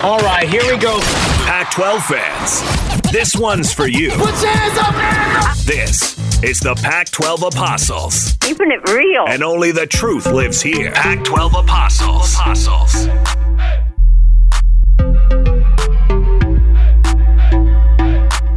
[0.00, 0.98] All right, here we go.
[1.44, 4.10] Pac 12 fans, this one's for you.
[4.10, 5.54] Put your hands up, man!
[5.64, 8.36] This is the Pac 12 Apostles.
[8.40, 9.24] Keeping it real.
[9.28, 10.90] And only the truth lives here.
[10.92, 12.34] Pac 12 Apostles.
[12.34, 13.06] Apostles.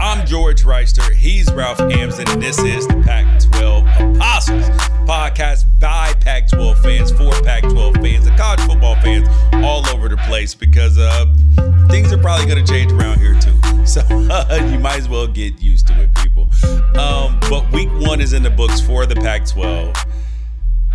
[0.01, 1.13] I'm George Wrighster.
[1.13, 2.27] He's Ralph Amsden.
[2.29, 7.95] and this is the Pac 12 Apostles podcast by Pac 12 fans, for Pac 12
[7.95, 9.27] fans, and college football fans
[9.63, 11.25] all over the place because uh,
[11.89, 13.53] things are probably going to change around here too.
[13.85, 16.49] So uh, you might as well get used to it, people.
[16.99, 19.93] Um, but week one is in the books for the Pac 12.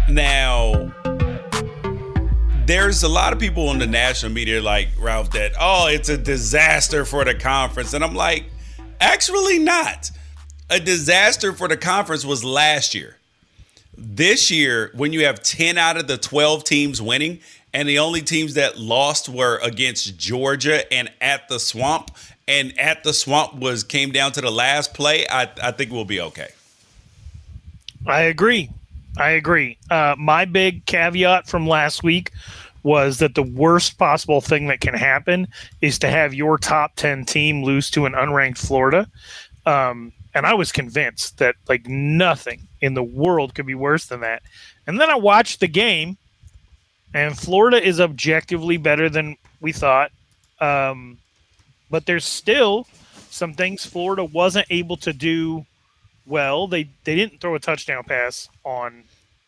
[0.08, 0.92] Now,
[2.66, 6.18] there's a lot of people on the national media like Ralph that, oh, it's a
[6.18, 7.94] disaster for the conference.
[7.94, 8.46] And I'm like,
[9.00, 10.10] actually not.
[10.68, 13.19] A disaster for the conference was last year.
[14.02, 17.40] This year, when you have 10 out of the 12 teams winning,
[17.74, 22.10] and the only teams that lost were against Georgia and at the swamp,
[22.48, 26.06] and at the swamp was came down to the last play, I, I think we'll
[26.06, 26.48] be okay.
[28.06, 28.70] I agree.
[29.18, 29.76] I agree.
[29.90, 32.32] Uh, my big caveat from last week
[32.82, 35.46] was that the worst possible thing that can happen
[35.82, 39.06] is to have your top 10 team lose to an unranked Florida.
[39.66, 44.20] Um, and I was convinced that like nothing in the world could be worse than
[44.20, 44.42] that.
[44.86, 46.18] And then I watched the game,
[47.12, 50.12] and Florida is objectively better than we thought.
[50.60, 51.18] Um,
[51.90, 52.86] but there's still
[53.30, 55.66] some things Florida wasn't able to do
[56.26, 56.66] well.
[56.68, 59.04] They they didn't throw a touchdown pass on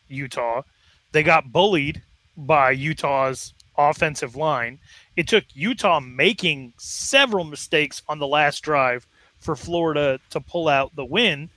[0.07, 0.63] Utah.
[1.11, 2.01] They got bullied
[2.35, 4.79] by Utah's offensive line.
[5.15, 9.07] It took Utah making several mistakes on the last drive
[9.43, 11.49] for Florida to pull out the win.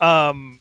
[0.00, 0.60] Um,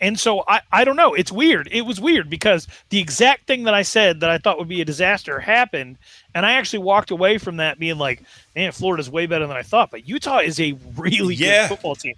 [0.00, 1.14] and so I, I don't know.
[1.14, 1.68] It's weird.
[1.72, 4.80] It was weird because the exact thing that I said that I thought would be
[4.82, 5.96] a disaster happened.
[6.34, 8.22] And I actually walked away from that being like,
[8.54, 9.90] man, Florida's way better than I thought.
[9.90, 11.62] But Utah is a really Yeah.
[11.62, 12.14] good football team.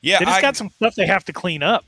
[0.00, 1.84] Yeah, They just I- got some stuff they have to clean up.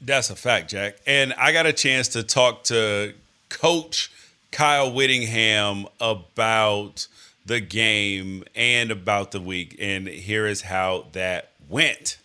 [0.00, 0.96] That's a fact, Jack.
[1.06, 3.14] And I got a chance to talk to
[3.48, 4.10] Coach
[4.50, 7.06] Kyle Whittingham about
[7.44, 9.76] the game and about the week.
[9.78, 12.18] And here is how that went.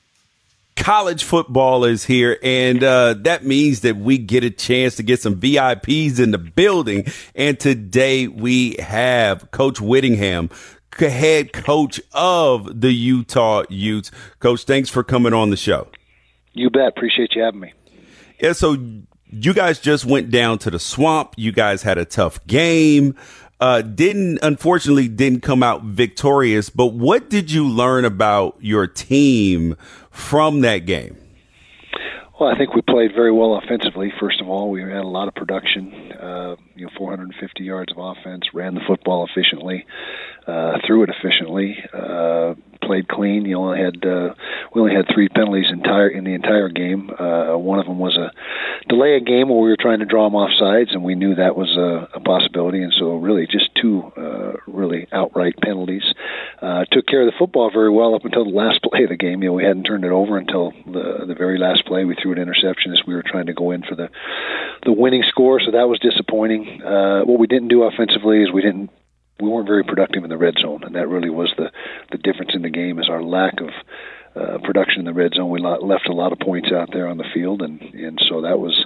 [0.75, 5.19] college football is here, and uh, that means that we get a chance to get
[5.19, 7.06] some VIPs in the building.
[7.36, 10.50] And today we have Coach Whittingham,
[10.98, 14.12] head coach of the Utah Utes.
[14.39, 15.88] Coach, thanks for coming on the show.
[16.54, 16.88] You bet.
[16.88, 17.74] Appreciate you having me.
[18.42, 18.77] Yeah, so
[19.31, 21.33] you guys just went down to the swamp.
[21.38, 23.16] You guys had a tough game.
[23.59, 26.69] Uh, didn't unfortunately didn't come out victorious.
[26.69, 29.75] But what did you learn about your team
[30.09, 31.17] from that game?
[32.39, 34.13] Well, I think we played very well offensively.
[34.17, 36.13] First of all, we had a lot of production.
[36.13, 38.44] Uh, you know, 450 yards of offense.
[38.53, 39.85] Ran the football efficiently.
[40.47, 41.77] Uh, threw it efficiently.
[41.94, 43.45] Uh, played clean.
[43.45, 44.33] You only had uh,
[44.73, 47.09] we only had three penalties entire in the entire game.
[47.09, 48.31] Uh, one of them was a
[48.87, 51.35] delay a game where we were trying to draw them off sides, and we knew
[51.35, 52.81] that was a, a possibility.
[52.81, 56.03] And so, really, just two uh, really outright penalties.
[56.61, 59.17] Uh, took care of the football very well up until the last play of the
[59.17, 59.43] game.
[59.43, 62.05] You know, we hadn't turned it over until the the very last play.
[62.05, 64.09] We threw an interception as we were trying to go in for the
[64.83, 65.59] the winning score.
[65.59, 66.81] So that was disappointing.
[66.81, 68.89] Uh, what we didn't do offensively is we didn't
[69.39, 71.71] we weren't very productive in the red zone, and that really was the
[72.12, 73.00] the difference in the game.
[73.00, 73.69] Is our lack of
[74.36, 75.50] uh, production in the red zone.
[75.50, 78.59] We left a lot of points out there on the field, and and so that
[78.59, 78.86] was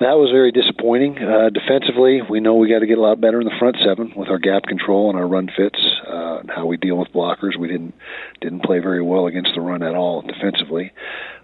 [0.00, 1.18] that was very disappointing.
[1.18, 4.12] Uh, defensively, we know we got to get a lot better in the front seven
[4.14, 7.58] with our gap control and our run fits uh, and how we deal with blockers.
[7.58, 7.94] We didn't
[8.40, 10.92] didn't play very well against the run at all defensively.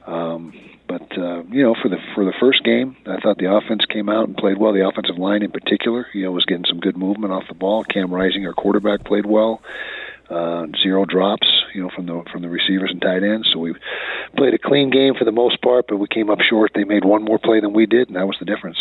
[0.07, 0.53] Um,
[0.93, 4.11] but uh, you know, for the for the first game, I thought the offense came
[4.11, 4.75] out and played well.
[4.75, 7.83] The offensive line, in particular, you know, was getting some good movement off the ball.
[7.83, 9.63] Cam Rising, our quarterback, played well.
[10.29, 13.49] Uh, zero drops, you know, from the from the receivers and tight ends.
[13.51, 13.75] So we
[14.37, 16.73] played a clean game for the most part, but we came up short.
[16.75, 18.79] They made one more play than we did, and that was the difference.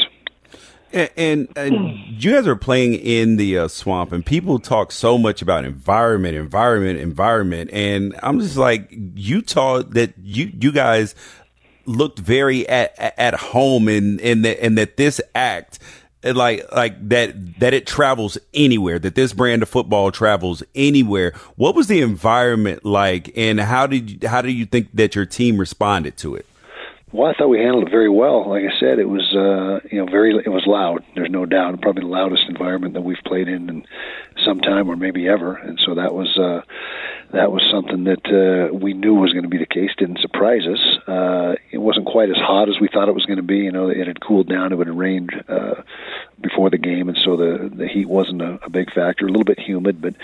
[0.93, 5.17] And, and, and, you guys are playing in the uh, swamp, and people talk so
[5.17, 9.83] much about environment, environment, environment, and I'm just like Utah.
[9.83, 11.15] That you you guys
[11.85, 15.79] looked very at at home in in that and that this act
[16.23, 21.33] like like that that it travels anywhere that this brand of football travels anywhere.
[21.55, 25.25] What was the environment like and how did you, how do you think that your
[25.25, 26.45] team responded to it
[27.13, 28.49] well, I thought we handled it very well.
[28.49, 31.03] Like I said, it was uh, you know very it was loud.
[31.13, 33.85] There's no doubt, probably the loudest environment that we've played in in
[34.45, 35.55] some time or maybe ever.
[35.55, 36.61] And so that was uh,
[37.33, 39.91] that was something that uh, we knew was going to be the case.
[39.97, 41.07] Didn't surprise us.
[41.07, 43.57] Uh, it wasn't quite as hot as we thought it was going to be.
[43.57, 44.71] You know, it had cooled down.
[44.71, 45.81] It had rained uh,
[46.41, 49.25] before the game, and so the the heat wasn't a, a big factor.
[49.25, 50.15] A little bit humid, but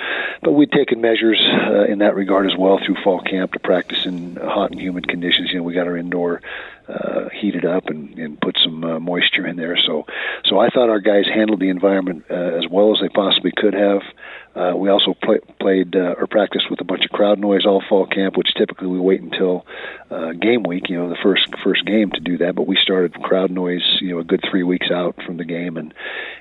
[0.41, 4.05] but we'd taken measures uh, in that regard as well through fall camp to practice
[4.05, 5.49] in hot and humid conditions.
[5.51, 6.41] You know, we got our indoor
[6.87, 9.77] uh, heated up and, and put some uh, moisture in there.
[9.85, 10.05] So,
[10.45, 13.73] so I thought our guys handled the environment uh, as well as they possibly could
[13.73, 14.01] have.
[14.57, 17.83] Uh, we also play, played uh, or practiced with a bunch of crowd noise all
[17.87, 19.65] fall camp, which typically we wait until
[20.09, 22.55] uh, game week, you know, the first first game to do that.
[22.55, 25.77] But we started crowd noise, you know, a good three weeks out from the game,
[25.77, 25.93] and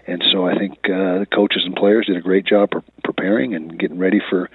[0.07, 3.55] and so I think uh, the coaches and players did a great job pre- preparing
[3.55, 4.49] and getting ready for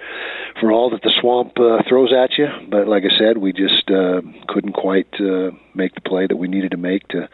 [0.60, 2.48] for all that the swamp uh, throws at you.
[2.68, 6.48] But like I said, we just uh, couldn't quite uh, make the play that we
[6.48, 7.28] needed to make to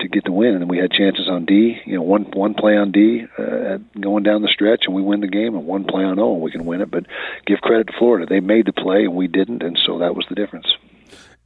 [0.00, 0.56] to get the win.
[0.56, 1.78] And we had chances on D.
[1.84, 5.20] You know, one one play on D uh, going down the stretch, and we win
[5.20, 5.54] the game.
[5.54, 6.90] And one play on O, and we can win it.
[6.90, 7.06] But
[7.46, 10.26] give credit to Florida; they made the play, and we didn't, and so that was
[10.28, 10.66] the difference.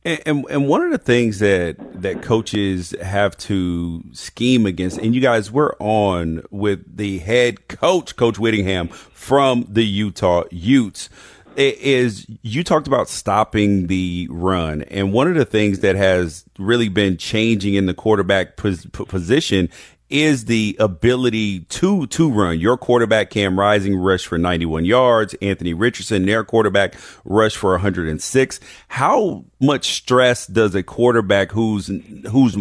[0.05, 5.15] And, and, and one of the things that that coaches have to scheme against, and
[5.15, 11.09] you guys were on with the head coach, Coach Whittingham from the Utah Utes
[11.57, 16.89] is you talked about stopping the run and one of the things that has really
[16.89, 19.69] been changing in the quarterback pos- position
[20.13, 22.61] is the ability to to run.
[22.61, 25.35] Your quarterback Cam Rising rushed for 91 yards.
[25.41, 26.95] Anthony Richardson, their quarterback,
[27.25, 28.61] rushed for 106.
[28.89, 31.91] How much stress does a quarterback who's
[32.31, 32.57] who's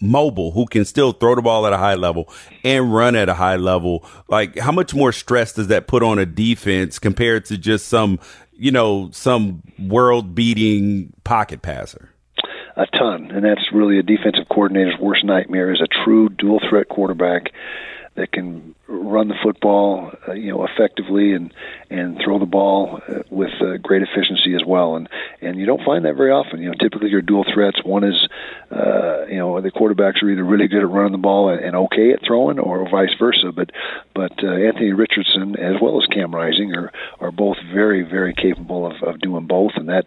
[0.00, 2.32] mobile, who can still throw the ball at a high level
[2.64, 6.18] and run at a high level, like how much more stress does that put on
[6.18, 8.18] a defense compared to just some,
[8.52, 12.10] you know, some world beating pocket passer?
[12.76, 16.88] A ton, and that's really a defensive coordinator's worst nightmare is a true dual threat
[16.88, 17.52] quarterback
[18.16, 21.52] that can run the football, uh, you know, effectively and
[21.90, 24.96] and throw the ball uh, with uh, great efficiency as well.
[24.96, 25.08] And
[25.40, 26.60] and you don't find that very often.
[26.60, 27.82] You know, typically your dual threats.
[27.84, 28.28] One is,
[28.70, 31.76] uh, you know, the quarterbacks are either really good at running the ball and, and
[31.76, 33.52] okay at throwing, or vice versa.
[33.54, 33.70] But
[34.14, 38.86] but uh, Anthony Richardson as well as Cam Rising are are both very very capable
[38.86, 40.04] of, of doing both, and that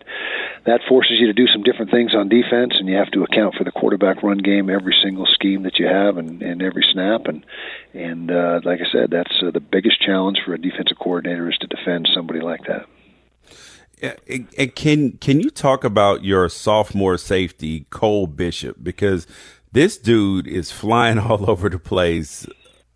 [0.65, 3.55] that forces you to do some different things on defense, and you have to account
[3.55, 7.25] for the quarterback run game every single scheme that you have and, and every snap
[7.25, 7.45] and
[7.99, 11.57] and uh, like I said, that's uh, the biggest challenge for a defensive coordinator is
[11.57, 12.85] to defend somebody like that.
[14.75, 18.77] Can can you talk about your sophomore safety Cole Bishop?
[18.81, 19.27] Because
[19.73, 22.47] this dude is flying all over the place.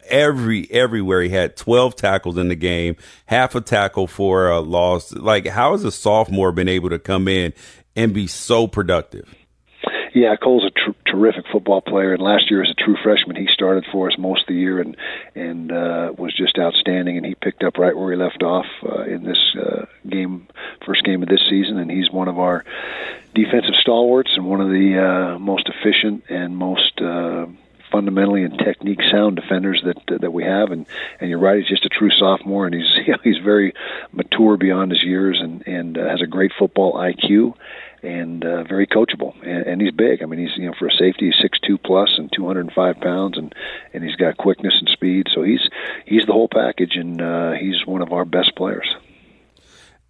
[0.07, 1.21] Every everywhere.
[1.21, 2.95] He had 12 tackles in the game
[3.25, 5.11] half a tackle for a loss.
[5.11, 7.53] Like how has a sophomore been able to come in
[7.95, 9.33] and be so productive
[10.13, 13.47] yeah, Cole's a tr- terrific football player, and last year as a true freshman, he
[13.51, 14.95] started for us most of the year and
[15.35, 17.17] and uh, was just outstanding.
[17.17, 20.47] And he picked up right where he left off uh, in this uh, game
[20.85, 22.63] first game of this season, and he's one of our
[23.33, 27.47] defensive stalwarts and one of the uh, most efficient and most uh,
[27.91, 30.71] fundamentally and technique sound defenders that that we have.
[30.71, 30.85] And
[31.19, 33.73] and you're right, he's just a true sophomore, and he's you know, he's very
[34.11, 37.55] mature beyond his years, and and uh, has a great football IQ.
[38.03, 40.21] And uh, very coachable, and, and he's big.
[40.21, 42.65] I mean, he's you know for a safety, he's six two plus and two hundred
[42.65, 43.55] and five pounds, and
[43.93, 45.27] and he's got quickness and speed.
[45.33, 45.61] So he's
[46.05, 48.93] he's the whole package, and uh, he's one of our best players.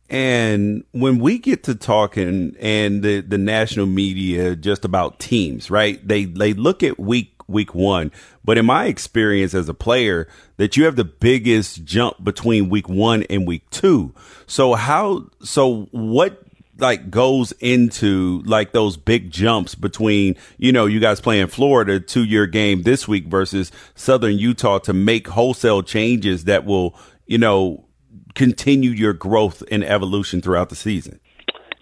[0.09, 6.05] And when we get to talking and the, the national media just about teams, right?
[6.05, 8.11] They they look at week week one.
[8.43, 12.89] But in my experience as a player, that you have the biggest jump between week
[12.89, 14.13] one and week two.
[14.45, 16.42] So how, so what
[16.77, 22.23] like goes into like those big jumps between, you know, you guys playing Florida to
[22.23, 27.85] your game this week versus Southern Utah to make wholesale changes that will, you know,
[28.33, 31.19] continue your growth and evolution throughout the season?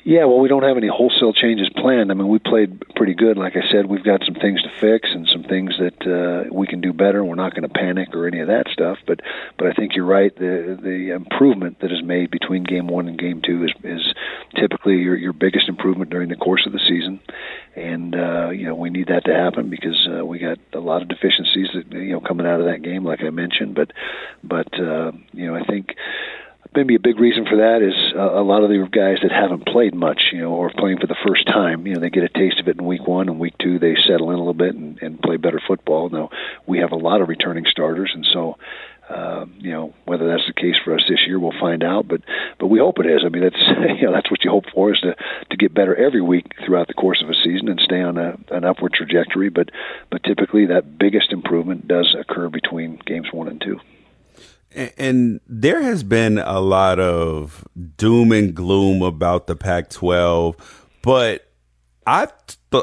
[0.03, 2.09] Yeah, well, we don't have any wholesale changes planned.
[2.09, 3.37] I mean, we played pretty good.
[3.37, 6.65] Like I said, we've got some things to fix and some things that uh, we
[6.65, 7.23] can do better.
[7.23, 8.97] We're not going to panic or any of that stuff.
[9.05, 9.19] But,
[9.59, 10.35] but I think you're right.
[10.35, 14.13] The the improvement that is made between game one and game two is is
[14.55, 17.19] typically your your biggest improvement during the course of the season,
[17.75, 21.03] and uh, you know we need that to happen because uh, we got a lot
[21.03, 23.75] of deficiencies that you know coming out of that game, like I mentioned.
[23.75, 23.91] But,
[24.43, 25.95] but uh, you know I think
[26.75, 29.65] maybe a big reason for that is uh, a lot of the guys that haven't
[29.65, 32.29] played much, you know, or playing for the first time, you know, they get a
[32.29, 34.75] taste of it in week one and week two they settle in a little bit
[34.75, 36.09] and, and play better football.
[36.09, 36.29] Now
[36.65, 38.57] we have a lot of returning starters, and so.
[39.09, 42.07] Uh, you know whether that's the case for us this year, we'll find out.
[42.07, 42.21] But
[42.59, 43.23] but we hope it is.
[43.25, 43.61] I mean, that's
[43.99, 45.15] you know that's what you hope for is to
[45.49, 48.37] to get better every week throughout the course of a season and stay on a,
[48.51, 49.49] an upward trajectory.
[49.49, 49.69] But
[50.09, 53.81] but typically that biggest improvement does occur between games one and two.
[54.73, 61.51] And there has been a lot of doom and gloom about the Pac 12, but
[62.07, 62.27] I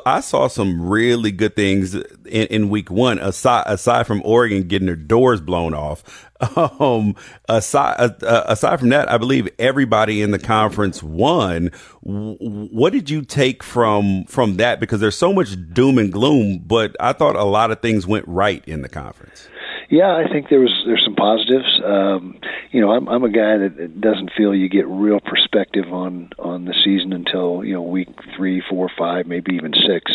[0.07, 3.19] I saw some really good things in, in, week one.
[3.19, 7.17] Aside aside from Oregon getting their doors blown off, um,
[7.49, 11.71] aside uh, aside from that, I believe everybody in the conference won.
[12.03, 14.79] What did you take from from that?
[14.79, 18.29] Because there's so much doom and gloom, but I thought a lot of things went
[18.29, 19.49] right in the conference.
[19.91, 21.81] Yeah, I think there was there's some positives.
[21.83, 22.39] Um,
[22.73, 26.67] you know, I'm I'm a guy that doesn't feel you get real perspective on on
[26.67, 30.13] the season until you know week three, four, five, maybe even six,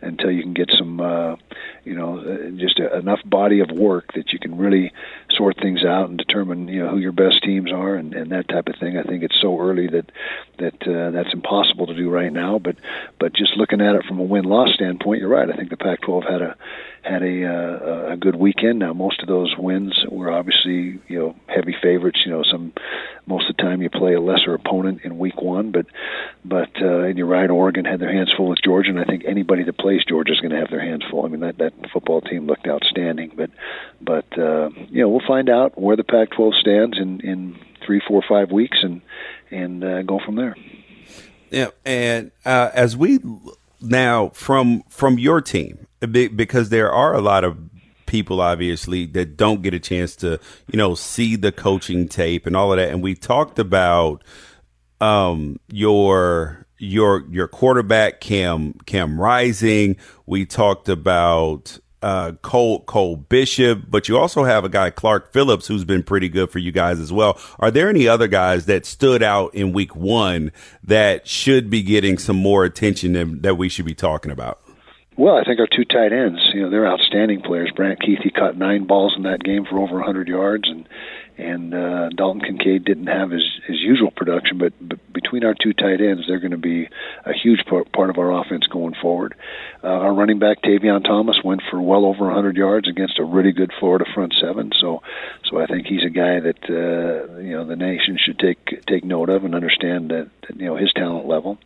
[0.00, 1.36] until you can get some uh,
[1.84, 4.92] you know uh, just a, enough body of work that you can really
[5.30, 8.48] sort things out and determine you know who your best teams are and, and that
[8.48, 8.98] type of thing.
[8.98, 10.10] I think it's so early that
[10.58, 12.58] that uh, that's impossible to do right now.
[12.58, 12.74] But
[13.20, 15.48] but just looking at it from a win loss standpoint, you're right.
[15.48, 16.56] I think the Pac-12 had a
[17.02, 18.78] had a uh, a good weekend.
[18.78, 22.20] Now, most of those wins were obviously you know heavy favorites.
[22.24, 22.72] You know, some
[23.26, 25.86] most of the time you play a lesser opponent in week one, but
[26.44, 27.50] but uh, and you're right.
[27.50, 30.40] Oregon had their hands full with Georgia, and I think anybody that plays Georgia is
[30.40, 31.24] going to have their hands full.
[31.24, 33.50] I mean, that that football team looked outstanding, but
[34.00, 38.22] but uh, you know we'll find out where the Pac-12 stands in in three, four,
[38.28, 39.02] five weeks, and
[39.50, 40.56] and uh, go from there.
[41.50, 43.18] Yeah, and uh, as we
[43.80, 47.56] now from from your team because there are a lot of
[48.06, 50.38] people obviously that don't get a chance to
[50.70, 54.22] you know see the coaching tape and all of that and we talked about
[55.00, 63.84] um your your your quarterback cam cam rising we talked about uh, Cole Cole Bishop,
[63.88, 66.98] but you also have a guy Clark Phillips who's been pretty good for you guys
[66.98, 67.38] as well.
[67.60, 70.50] Are there any other guys that stood out in Week One
[70.82, 74.61] that should be getting some more attention that we should be talking about?
[75.16, 77.70] Well, I think our two tight ends, you know, they're outstanding players.
[77.76, 80.88] Brant Kuithe, he caught nine balls in that game for over 100 yards, and
[81.38, 85.72] and uh, Dalton Kincaid didn't have his his usual production, but, but between our two
[85.72, 86.88] tight ends, they're going to be
[87.24, 89.34] a huge part, part of our offense going forward.
[89.84, 93.52] Uh, our running back Tavion Thomas went for well over 100 yards against a really
[93.52, 95.02] good Florida front seven, so
[95.48, 99.04] so I think he's a guy that uh, you know the nation should take take
[99.04, 101.58] note of and understand that, that you know his talent level.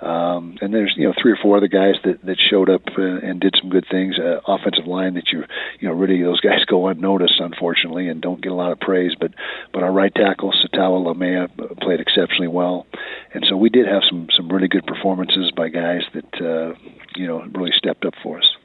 [0.00, 3.02] Um, and there's you know three or four other guys that that showed up uh,
[3.02, 4.18] and did some good things.
[4.18, 5.44] Uh, offensive line that you
[5.80, 9.01] you know really those guys go unnoticed unfortunately and don't get a lot of praise
[9.02, 9.32] plays, but
[9.72, 11.48] but our right tackle Sataoa Laumea
[11.80, 12.86] played exceptionally well,
[13.32, 16.74] and so we did have some some really good performances by guys that uh,
[17.16, 18.56] you know really stepped up for us.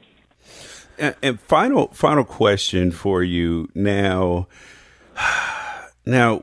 [0.98, 4.48] And, and final final question for you now.
[6.08, 6.40] Now,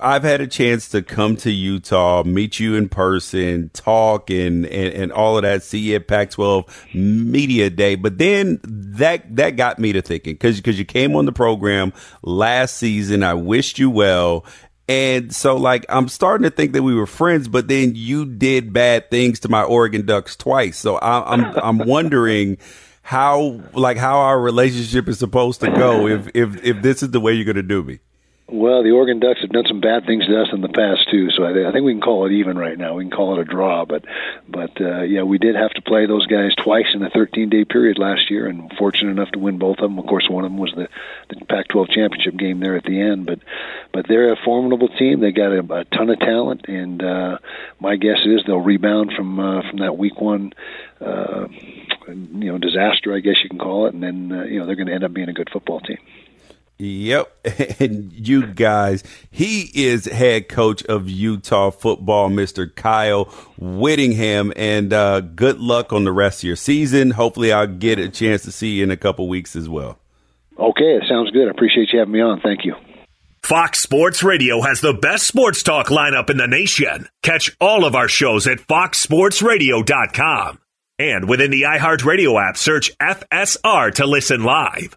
[0.00, 4.94] I've had a chance to come to Utah, meet you in person, talk, and, and,
[4.94, 5.64] and all of that.
[5.64, 10.58] See you at Pac-12 Media Day, but then that that got me to thinking because
[10.58, 13.24] because you came on the program last season.
[13.24, 14.46] I wished you well,
[14.88, 18.72] And so, like, I'm starting to think that we were friends, but then you did
[18.72, 20.78] bad things to my Oregon Ducks twice.
[20.78, 22.56] So I, I'm I'm wondering
[23.02, 27.20] how like how our relationship is supposed to go if if if this is the
[27.20, 27.98] way you're going to do me.
[28.50, 31.28] Well, the Oregon Ducks have done some bad things to us in the past too,
[31.36, 32.94] so I, I think we can call it even right now.
[32.94, 34.06] We can call it a draw, but
[34.48, 37.98] but uh, yeah, we did have to play those guys twice in the 13-day period
[37.98, 39.98] last year, and fortunate enough to win both of them.
[39.98, 40.88] Of course, one of them was the,
[41.28, 43.40] the Pac-12 championship game there at the end, but
[43.92, 45.20] but they're a formidable team.
[45.20, 47.38] They got a, a ton of talent, and uh,
[47.80, 50.54] my guess is they'll rebound from uh, from that week one.
[51.02, 51.48] Uh,
[52.08, 54.74] you know, disaster, I guess you can call it, and then uh, you know they're
[54.74, 55.98] going to end up being a good football team.
[56.78, 57.34] Yep.
[57.80, 62.72] And you guys, he is head coach of Utah football, Mr.
[62.74, 63.24] Kyle
[63.56, 64.52] Whittingham.
[64.56, 67.12] And uh, good luck on the rest of your season.
[67.12, 69.98] Hopefully, I'll get a chance to see you in a couple weeks as well.
[70.58, 71.46] Okay, it sounds good.
[71.46, 72.40] I appreciate you having me on.
[72.40, 72.74] Thank you.
[73.42, 77.08] Fox Sports Radio has the best sports talk lineup in the nation.
[77.22, 80.58] Catch all of our shows at foxsportsradio.com.
[80.98, 84.96] And within the iHeartRadio app, search FSR to listen live.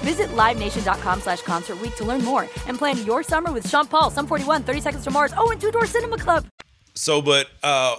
[0.00, 4.10] Visit LiveNation.com slash Concert Week to learn more and plan your summer with Sean Paul,
[4.10, 6.46] Sum 41, 30 Seconds to Mars, oh, and Two Door Cinema Club.
[6.94, 7.96] So, but uh,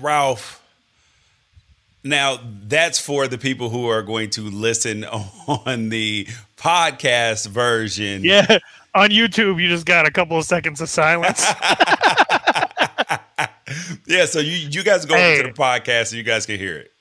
[0.00, 0.62] Ralph,
[2.04, 5.04] now that's for the people who are going to listen
[5.46, 8.24] on the podcast version.
[8.24, 8.58] Yeah,
[8.94, 11.44] on YouTube, you just got a couple of seconds of silence.
[14.06, 15.38] yeah, so you you guys go Hey.
[15.40, 16.92] into the podcast so you guys can hear it.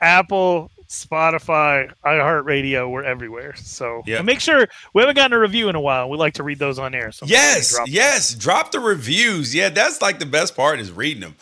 [0.00, 3.54] Apple, Spotify, iHeartRadio, we're everywhere.
[3.54, 4.22] So Yeah.
[4.22, 6.10] make sure we haven't gotten a review in a while.
[6.10, 7.12] We like to read those on air.
[7.12, 8.34] So Yes, drop- yes.
[8.34, 9.54] Drop the reviews.
[9.54, 11.36] Yeah, that's like the best part is reading them.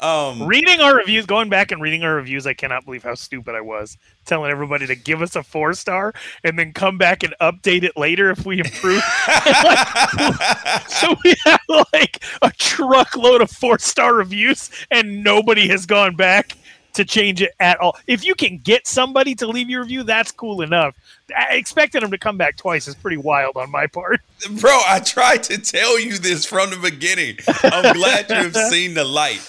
[0.00, 3.54] Um, Reading our reviews, going back and reading our reviews, I cannot believe how stupid
[3.54, 6.12] I was telling everybody to give us a four star
[6.42, 9.02] and then come back and update it later if we improve.
[10.88, 11.60] so we have
[11.92, 16.54] like a truckload of four star reviews and nobody has gone back
[16.94, 17.96] to change it at all.
[18.06, 20.94] If you can get somebody to leave your review, that's cool enough.
[21.36, 24.20] I- Expecting them to come back twice is pretty wild on my part.
[24.60, 27.36] bro, I tried to tell you this from the beginning.
[27.62, 29.40] I'm glad you have seen the light.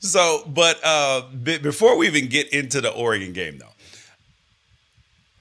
[0.00, 3.72] So, but uh, be- before we even get into the Oregon game, though,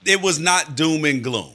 [0.05, 1.54] it was not doom and gloom.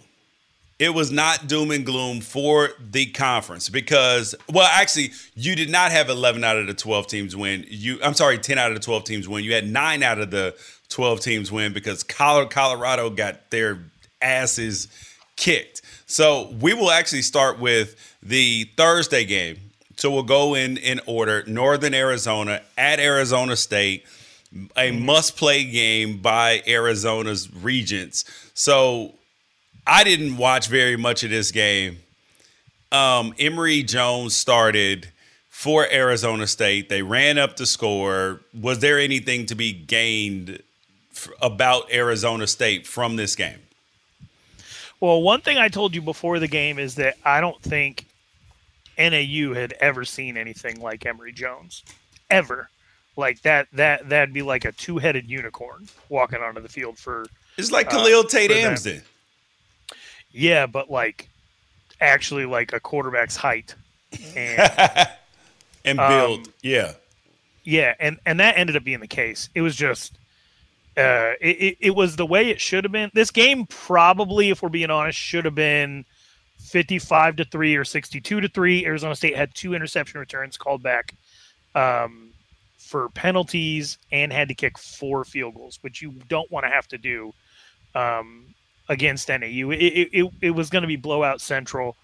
[0.80, 5.92] It was not doom and gloom for the conference because, well, actually, you did not
[5.92, 7.66] have 11 out of the 12 teams win.
[7.68, 9.44] You, I'm sorry, 10 out of the 12 teams win.
[9.44, 10.56] You had nine out of the
[10.88, 13.78] 12 teams win because Colorado got their
[14.22, 14.88] asses
[15.36, 15.82] kicked.
[16.06, 19.58] So we will actually start with the Thursday game.
[19.98, 21.44] So we'll go in in order.
[21.46, 24.06] Northern Arizona at Arizona State,
[24.76, 25.04] a mm-hmm.
[25.04, 28.24] must-play game by Arizona's Regents.
[28.54, 29.14] So
[29.86, 31.98] I didn't watch very much of this game.
[32.92, 35.08] Um, Emory Jones started
[35.48, 36.88] for Arizona State.
[36.88, 38.40] They ran up the score.
[38.58, 40.62] Was there anything to be gained
[41.12, 43.58] f- about Arizona State from this game?
[45.00, 48.06] Well, one thing I told you before the game is that I don't think
[48.98, 51.82] NAU had ever seen anything like Emory Jones,
[52.28, 52.68] ever.
[53.16, 57.26] Like that, that that'd be like a two-headed unicorn walking onto the field for.
[57.56, 58.70] It's like uh, Khalil Tate for them.
[58.72, 59.02] Amsden.
[60.32, 61.28] Yeah, but like
[62.00, 63.74] actually like a quarterback's height.
[64.36, 65.08] And
[65.84, 66.52] and Um, build.
[66.62, 66.92] yeah.
[67.64, 69.48] yeah, and and that ended up being the case.
[69.54, 70.16] It was just
[70.96, 73.10] uh it, it, it was the way it should have been.
[73.14, 76.04] This game probably, if we're being honest, should have been
[76.58, 78.84] 55 to 3 or 62 to 3.
[78.86, 81.14] Arizona State had two interception returns called back
[81.74, 82.30] um
[82.78, 86.88] for penalties and had to kick four field goals, which you don't want to have
[86.88, 87.32] to do
[87.94, 88.52] um
[88.90, 89.70] against NAU.
[89.70, 91.96] It it, it, was going to be blowout central.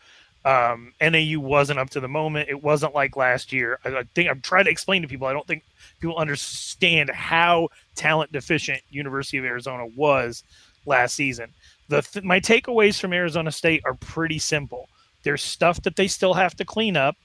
[0.45, 2.49] Um, NAU wasn't up to the moment.
[2.49, 3.81] It wasn't like last year.
[3.85, 5.27] I, I think I'm trying to explain to people.
[5.27, 5.65] I don't think
[6.01, 10.45] people understand how talent deficient University of Arizona was
[10.87, 11.53] last season.
[11.89, 14.89] The th- my takeaways from Arizona State are pretty simple.
[15.25, 17.17] There's stuff that they still have to clean up.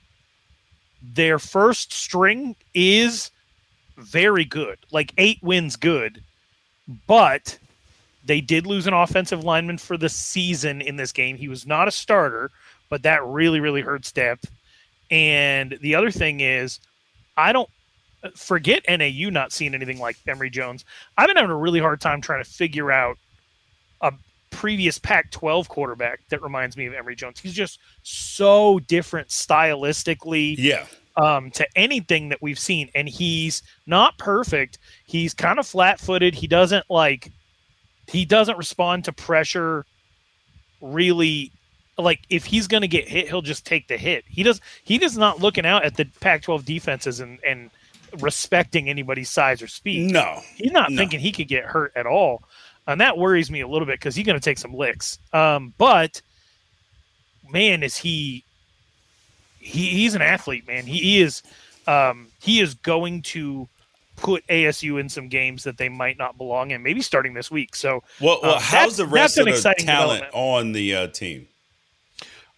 [1.04, 3.30] Their first string is
[3.98, 6.24] very good, like eight wins good,
[7.06, 7.60] but
[8.24, 11.38] they did lose an offensive lineman for the season in this game.
[11.38, 12.52] He was not a starter,
[12.90, 14.50] but that really, really hurts depth.
[15.10, 16.80] And the other thing is,
[17.38, 17.70] I don't
[18.36, 20.86] forget NAU not seeing anything like Emory Jones.
[21.18, 23.18] I've been having a really hard time trying to figure out
[24.02, 24.14] a
[24.52, 27.40] previous Pac 12 quarterback that reminds me of Emory Jones.
[27.40, 30.86] He's just so different stylistically Yeah.
[31.18, 32.90] um, to anything that we've seen.
[32.94, 34.78] And he's not perfect.
[35.06, 36.36] He's kind of flat footed.
[36.36, 37.32] He doesn't like,
[38.12, 39.86] he doesn't respond to pressure
[40.82, 41.52] really.
[41.98, 44.24] Like if he's going to get hit, he'll just take the hit.
[44.28, 44.60] He does.
[44.84, 47.70] He does not looking out at the Pac-12 defenses and and
[48.20, 50.12] respecting anybody's size or speed.
[50.12, 50.42] No.
[50.56, 50.98] He's not No.
[50.98, 52.42] thinking he could get hurt at all,
[52.88, 55.20] and that worries me a little bit because he's going to take some licks.
[55.34, 56.22] Um, but
[57.52, 58.44] man, is he?
[59.60, 60.86] He he's an athlete, man.
[60.86, 61.44] He, he is.
[61.88, 63.68] Um, he is going to
[64.16, 66.84] put ASU in some games that they might not belong in.
[66.84, 67.76] Maybe starting this week.
[67.76, 71.48] So, Well, well um, how's the rest of the talent on the uh, team?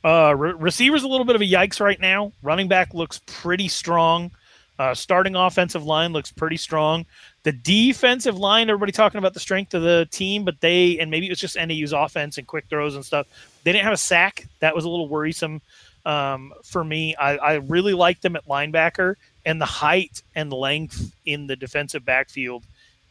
[0.03, 2.33] Uh, re- receivers a little bit of a yikes right now.
[2.41, 4.31] Running back looks pretty strong.
[4.79, 7.05] Uh, starting offensive line looks pretty strong.
[7.43, 11.27] The defensive line, everybody talking about the strength of the team, but they and maybe
[11.27, 13.27] it was just NAU's offense and quick throws and stuff.
[13.63, 14.47] They didn't have a sack.
[14.59, 15.61] That was a little worrisome
[16.05, 17.15] um, for me.
[17.15, 22.05] I, I really liked them at linebacker, and the height and length in the defensive
[22.05, 22.63] backfield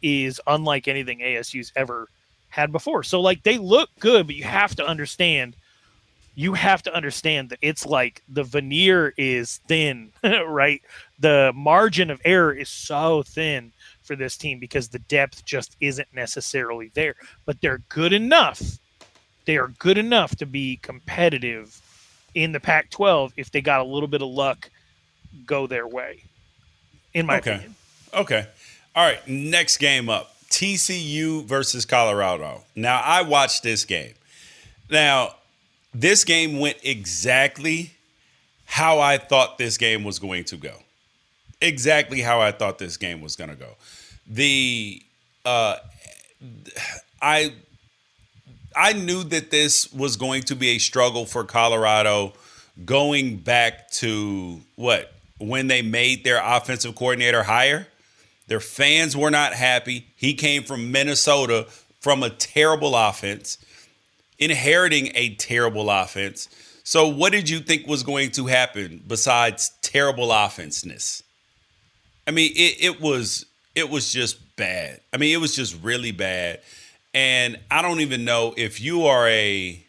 [0.03, 2.09] is unlike anything ASU's ever
[2.49, 3.03] had before.
[3.03, 5.57] So like they look good, but you have to understand
[6.35, 10.11] you have to understand that it's like the veneer is thin,
[10.47, 10.81] right?
[11.18, 16.09] The margin of error is so thin for this team because the depth just isn't
[16.14, 17.14] necessarily there.
[17.45, 18.62] But they're good enough.
[19.45, 21.81] They are good enough to be competitive
[22.35, 24.71] in the Pac 12 if they got a little bit of luck
[25.47, 26.23] go their way,
[27.14, 27.53] in my Okay.
[27.53, 27.75] opinion.
[28.14, 28.47] Okay.
[28.95, 29.27] All right.
[29.27, 32.62] Next game up TCU versus Colorado.
[32.77, 34.14] Now, I watched this game.
[34.90, 35.37] Now,
[35.95, 37.92] this game went exactly
[38.66, 40.75] how I thought this game was going to go.
[41.61, 43.77] Exactly how I thought this game was going to go.
[44.27, 45.03] The,
[45.45, 45.77] uh,
[47.21, 47.53] I,
[48.75, 52.33] I knew that this was going to be a struggle for Colorado
[52.85, 57.88] going back to what when they made their offensive coordinator hire.
[58.46, 60.07] Their fans were not happy.
[60.16, 61.66] He came from Minnesota
[62.00, 63.59] from a terrible offense,
[64.38, 66.48] inheriting a terrible offense.
[66.85, 71.22] So, what did you think was going to happen besides terrible offenseness?
[72.26, 75.00] I mean, it, it was it was just bad.
[75.12, 76.61] I mean, it was just really bad.
[77.14, 79.85] And I don't even know if you are a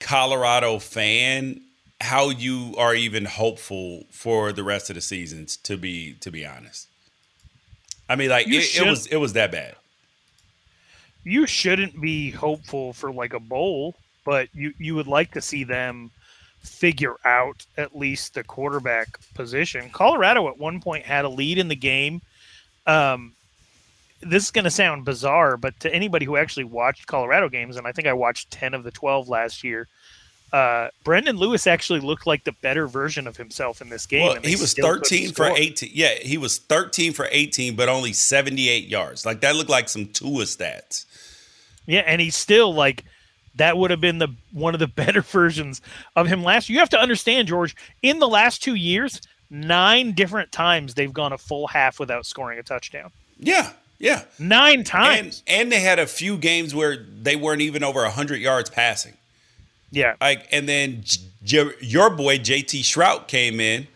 [0.00, 1.60] Colorado fan,
[2.02, 5.56] how you are even hopeful for the rest of the seasons.
[5.58, 6.88] To be to be honest,
[8.08, 9.76] I mean, like it, it was it was that bad.
[11.24, 15.64] you shouldn't be hopeful for like a bowl, but you you would like to see
[15.64, 16.10] them
[16.60, 19.90] figure out at least the quarterback position.
[19.90, 22.22] Colorado at one point had a lead in the game.
[22.86, 23.32] Um,
[24.20, 27.86] this is going to sound bizarre, but to anybody who actually watched Colorado games, and
[27.86, 29.88] I think I watched ten of the twelve last year.
[30.52, 34.26] Uh, Brendon Lewis actually looked like the better version of himself in this game.
[34.26, 35.90] Well, he was 13 for 18.
[35.94, 39.24] Yeah, he was 13 for 18, but only 78 yards.
[39.24, 41.06] Like that looked like some Tua stats.
[41.86, 43.04] Yeah, and he's still like
[43.54, 45.80] that would have been the one of the better versions
[46.16, 46.68] of him last.
[46.68, 47.74] You have to understand, George.
[48.02, 52.58] In the last two years, nine different times they've gone a full half without scoring
[52.58, 53.10] a touchdown.
[53.38, 57.82] Yeah, Yeah, nine times, and, and they had a few games where they weren't even
[57.82, 59.14] over hundred yards passing.
[59.92, 61.04] Yeah, like and then
[61.44, 63.86] J- your boy JT Shrout came in,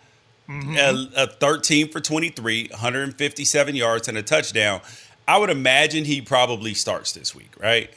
[0.49, 0.77] mm-hmm.
[0.77, 4.83] a, a, thirteen for twenty three, one hundred and fifty seven yards and a touchdown.
[5.27, 7.91] I would imagine he probably starts this week, right?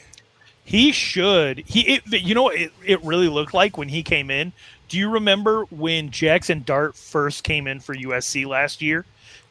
[0.64, 1.64] He should.
[1.66, 4.52] He, it, you know, it, it really looked like when he came in.
[4.88, 9.04] Do you remember when Jaxson Dart first came in for USC last year,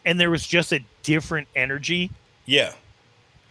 [0.05, 2.11] and there was just a different energy?
[2.45, 2.73] Yeah.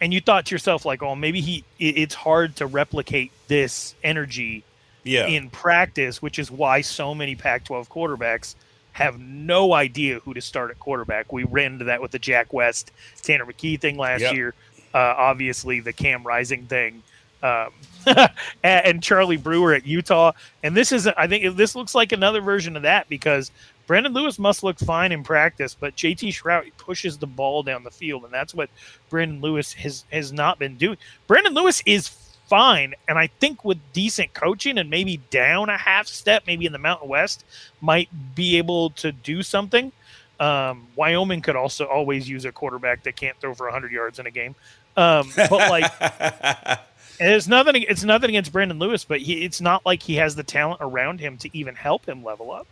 [0.01, 1.63] And you thought to yourself, like, oh, maybe he.
[1.79, 4.63] It, it's hard to replicate this energy.
[5.09, 5.27] Yeah.
[5.27, 8.55] In practice, which is why so many Pac-12 quarterbacks
[8.91, 11.31] have no idea who to start at quarterback.
[11.31, 12.91] We ran into that with the Jack West,
[13.21, 14.33] Tanner McKee thing last yep.
[14.33, 14.53] year.
[14.93, 17.01] Uh, obviously, the Cam Rising thing
[17.43, 17.69] um,
[18.63, 20.33] and Charlie Brewer at Utah.
[20.63, 23.51] And this is, I think, this looks like another version of that because
[23.87, 27.91] Brandon Lewis must look fine in practice, but JT Shrout pushes the ball down the
[27.91, 28.69] field, and that's what
[29.09, 30.97] Brandon Lewis has has not been doing.
[31.27, 32.09] Brandon Lewis is
[32.49, 36.73] fine, and I think with decent coaching and maybe down a half step, maybe in
[36.73, 37.45] the Mountain West,
[37.79, 39.91] might be able to do something.
[40.39, 44.25] Um, Wyoming could also always use a quarterback that can't throw for 100 yards in
[44.25, 44.55] a game.
[44.97, 45.91] Um, but like
[47.19, 47.83] it's nothing.
[47.83, 51.19] It's nothing against Brandon Lewis, but he, it's not like he has the talent around
[51.19, 52.67] him to even help him level up.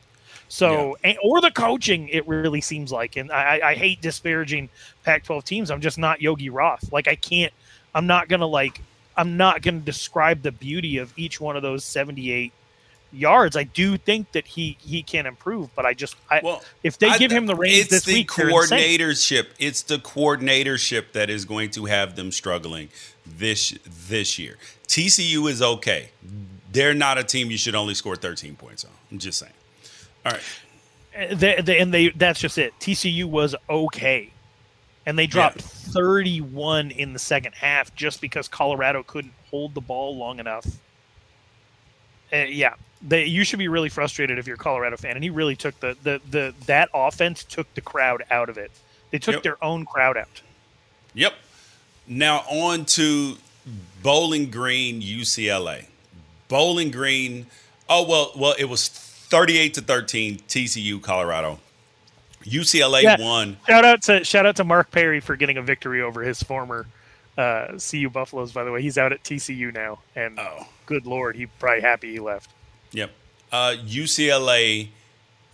[0.50, 1.10] So, yeah.
[1.10, 3.18] and, or the coaching, it really seems like.
[3.18, 4.70] And I, I hate disparaging
[5.04, 5.72] Pac-12 teams.
[5.72, 6.92] I'm just not Yogi Roth.
[6.92, 7.54] Like I can't.
[7.94, 8.82] I'm not gonna like.
[9.18, 12.54] I'm not gonna describe the beauty of each one of those 78
[13.12, 13.56] yards.
[13.56, 17.10] I do think that he he can improve, but I just I, well, if they
[17.10, 19.48] I, give him the reins this the week, coordinatorship.
[19.60, 22.90] It's the coordinatorship that is going to have them struggling
[23.26, 24.58] this this year.
[24.88, 26.10] TCU is okay.
[26.72, 28.92] They're not a team you should only score 13 points on.
[29.12, 29.54] I'm just saying.
[30.26, 30.42] All right.
[31.18, 32.74] Uh, they, they, and they that's just it.
[32.80, 34.32] TCU was okay.
[35.08, 35.94] And they dropped yeah.
[35.94, 40.68] 31 in the second half just because Colorado couldn't hold the ball long enough.
[42.32, 45.16] Uh, yeah, they, you should be really frustrated if you're a Colorado fan.
[45.16, 48.70] And he really took the, the, the that offense took the crowd out of it.
[49.12, 49.44] They took yep.
[49.44, 50.42] their own crowd out.
[51.14, 51.34] Yep.
[52.06, 53.38] Now on to
[54.04, 55.86] Bowling Green, UCLA.
[56.50, 57.48] Bowling Green.
[57.88, 60.40] Oh well, well it was thirty-eight to thirteen.
[60.40, 61.60] TCU, Colorado.
[62.50, 63.18] UCLA yeah.
[63.20, 63.58] won.
[63.68, 66.86] Shout out to shout out to Mark Perry for getting a victory over his former
[67.38, 68.52] uh, CU Buffaloes.
[68.52, 70.68] By the way, he's out at TCU now, and oh.
[70.86, 72.50] good lord, he probably happy he left.
[72.92, 73.12] Yep.
[73.52, 74.90] Uh, UCLA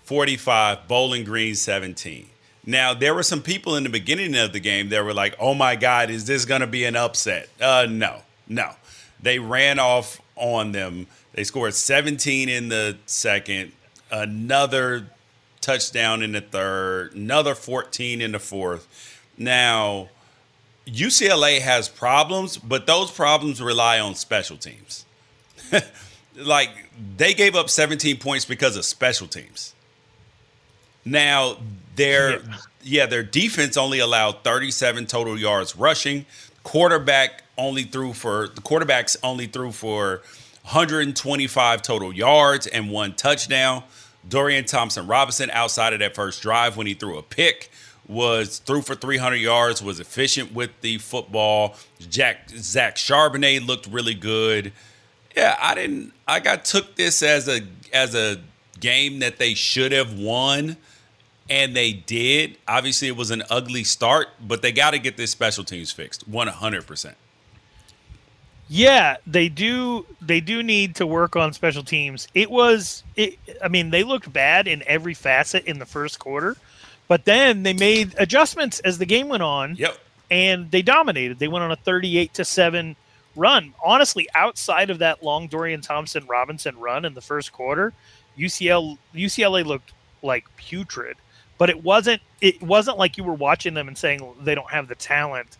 [0.03, 2.27] forty-five, Bowling Green seventeen.
[2.65, 5.53] Now, there were some people in the beginning of the game that were like, oh
[5.53, 7.49] my God, is this going to be an upset?
[7.59, 8.71] Uh, no, no.
[9.21, 11.07] They ran off on them.
[11.33, 13.73] They scored 17 in the second,
[14.09, 15.07] another
[15.63, 18.87] touchdown in the third, another 14 in the fourth.
[19.37, 20.09] Now,
[20.85, 25.05] UCLA has problems, but those problems rely on special teams.
[26.35, 26.69] like,
[27.17, 29.73] they gave up 17 points because of special teams.
[31.05, 31.57] Now,
[31.95, 32.57] their yeah.
[32.81, 36.25] yeah, their defense only allowed 37 total yards rushing.
[36.63, 40.21] Quarterback only threw for the quarterbacks only threw for
[40.63, 43.83] 125 total yards and one touchdown.
[44.27, 47.69] Dorian Thompson Robinson outside of that first drive when he threw a pick
[48.07, 51.75] was threw for 300 yards, was efficient with the football.
[52.09, 54.73] Jack Zach Charbonnet looked really good.
[55.35, 58.41] Yeah, I didn't I got took this as a as a
[58.79, 60.77] game that they should have won
[61.49, 62.57] and they did.
[62.67, 66.29] Obviously, it was an ugly start, but they got to get this special teams fixed
[66.29, 67.15] 100%.
[68.73, 70.03] Yeah, they do.
[70.19, 72.27] They do need to work on special teams.
[72.33, 76.57] It was, it, I mean, they looked bad in every facet in the first quarter,
[77.07, 79.75] but then they made adjustments as the game went on.
[79.75, 79.99] Yep.
[80.31, 81.37] And they dominated.
[81.37, 82.95] They went on a 38 to 7
[83.35, 83.75] run.
[83.85, 87.93] Honestly, outside of that long Dorian Thompson Robinson run in the first quarter,
[88.39, 89.91] UCL UCLA looked
[90.23, 91.17] like putrid
[91.59, 94.87] but it wasn't it wasn't like you were watching them and saying they don't have
[94.87, 95.57] the talent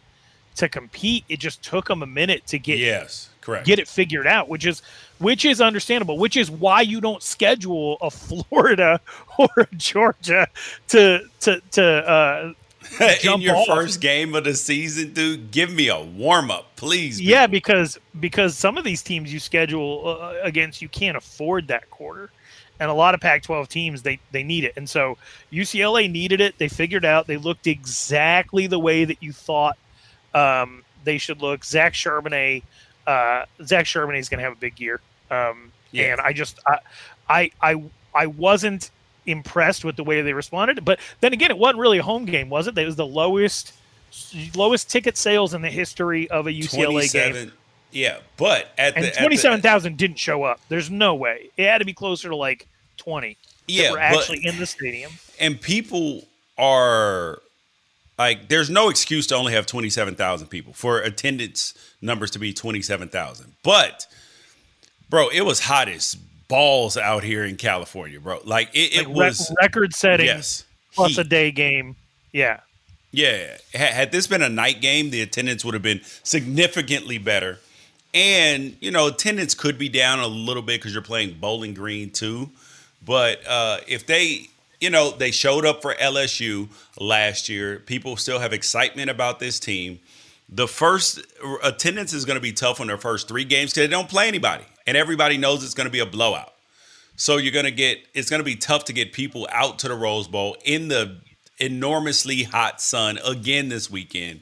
[0.56, 1.26] to compete.
[1.30, 4.66] It just took them a minute to get yes, correct, get it figured out, which
[4.66, 4.82] is
[5.20, 6.18] which is understandable.
[6.18, 9.00] Which is why you don't schedule a Florida
[9.38, 10.48] or a Georgia
[10.90, 12.54] to to to uh,
[13.24, 13.68] in your off.
[13.68, 15.52] first game of the season, dude.
[15.52, 17.20] Give me a warm up, please.
[17.20, 21.90] Yeah, because because some of these teams you schedule uh, against, you can't afford that
[21.90, 22.30] quarter
[22.80, 24.74] and a lot of Pac-12 teams they they need it.
[24.76, 25.18] And so
[25.52, 26.58] UCLA needed it.
[26.58, 29.78] They figured out they looked exactly the way that you thought
[30.34, 31.64] um, they should look.
[31.64, 32.64] Zach Charbonnet,
[33.08, 35.00] uh, Zach Charbonnet is going to have a big year.
[35.30, 36.14] Um, yeah.
[36.14, 36.80] And I just I,
[37.30, 38.92] I I I wasn't
[39.26, 40.84] impressed with the way they responded.
[40.84, 42.78] But then again, it wasn't really a home game, was it?
[42.78, 43.74] It was the lowest
[44.56, 47.52] lowest ticket sales in the history of a UCLA game.
[47.92, 50.60] Yeah, but at and the twenty seven thousand didn't show up.
[50.68, 51.52] There's no way.
[51.58, 52.68] It had to be closer to like
[52.98, 53.38] twenty.
[53.68, 55.12] Yeah, were actually in the stadium.
[55.40, 56.24] And people
[56.58, 57.42] are
[58.18, 62.40] like, there's no excuse to only have twenty seven thousand people for attendance numbers to
[62.40, 63.54] be twenty seven thousand.
[63.64, 64.08] But,
[65.10, 66.16] bro, it was hot as
[66.48, 68.40] balls out here in California, bro.
[68.46, 71.20] Like it, it like was record setting yes, plus heat.
[71.20, 71.96] a day game.
[72.32, 72.60] Yeah.
[73.16, 77.60] Yeah, had this been a night game, the attendance would have been significantly better.
[78.12, 82.10] And, you know, attendance could be down a little bit because you're playing Bowling Green
[82.10, 82.50] too.
[83.06, 84.48] But uh, if they,
[84.84, 86.68] you know, they showed up for LSU
[87.00, 90.02] last year, people still have excitement about this team.
[90.50, 91.22] The first
[91.64, 94.28] attendance is going to be tough on their first three games because they don't play
[94.28, 94.66] anybody.
[94.86, 96.54] And everybody knows it's going to be a blowout.
[97.16, 99.88] So you're going to get, it's going to be tough to get people out to
[99.88, 101.16] the Rose Bowl in the
[101.60, 104.42] enormously hot sun again this weekend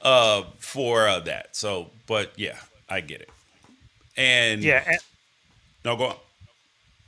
[0.00, 1.54] uh, for uh, that.
[1.54, 2.56] So, but yeah,
[2.88, 3.28] I get it.
[4.16, 4.98] And yeah, and,
[5.84, 6.16] no, go on.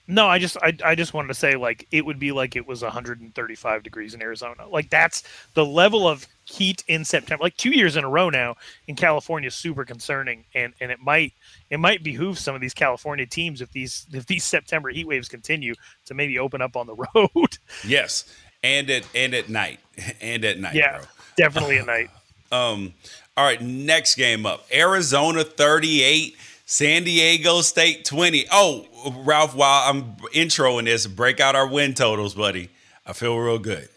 [0.07, 2.67] No, I just I, I just wanted to say like it would be like it
[2.67, 4.69] was 135 degrees in Arizona.
[4.69, 5.23] Like that's
[5.55, 7.43] the level of heat in September.
[7.43, 11.01] Like two years in a row now in California is super concerning, and and it
[11.01, 11.33] might
[11.71, 15.29] it might behoove some of these California teams if these if these September heat waves
[15.29, 17.59] continue to maybe open up on the road.
[17.87, 18.27] Yes,
[18.63, 19.81] and at and at night,
[20.21, 20.75] and at night.
[20.75, 21.07] Yeah, bro.
[21.37, 22.11] definitely at night.
[22.53, 22.95] Um,
[23.37, 26.37] all right, next game up: Arizona 38,
[26.67, 28.47] San Diego State 20.
[28.51, 28.87] Oh,
[29.25, 32.71] Ralph, while I'm introing this, break out our win totals, buddy.
[33.07, 33.89] I feel real good.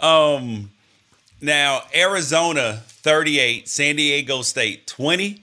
[0.00, 0.70] Um,
[1.40, 5.42] now Arizona 38, San Diego State 20.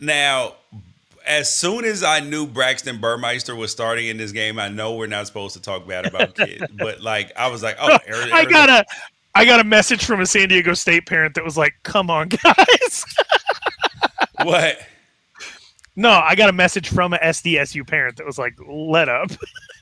[0.00, 0.54] Now,
[1.26, 5.06] as soon as I knew Braxton Burmeister was starting in this game, I know we're
[5.06, 8.34] not supposed to talk bad about kids, but like I was like, oh, Arizona.
[8.34, 8.84] I got a
[9.34, 12.28] I got a message from a San Diego State parent that was like, "Come on,
[12.28, 13.04] guys."
[14.42, 14.78] what?
[15.96, 19.30] No, I got a message from a SDSU parent that was like, "Let up,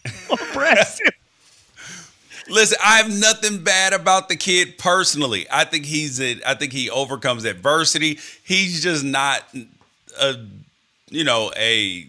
[0.53, 1.11] Braxton."
[2.49, 5.47] Listen, I have nothing bad about the kid personally.
[5.51, 8.19] I think he's a, I think he overcomes adversity.
[8.43, 9.45] He's just not
[10.21, 10.37] a
[11.13, 12.07] you know, a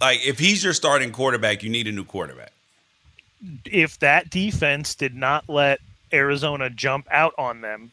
[0.00, 2.52] like if he's your starting quarterback, you need a new quarterback.
[3.64, 5.80] If that defense did not let
[6.12, 7.92] Arizona jump out on them,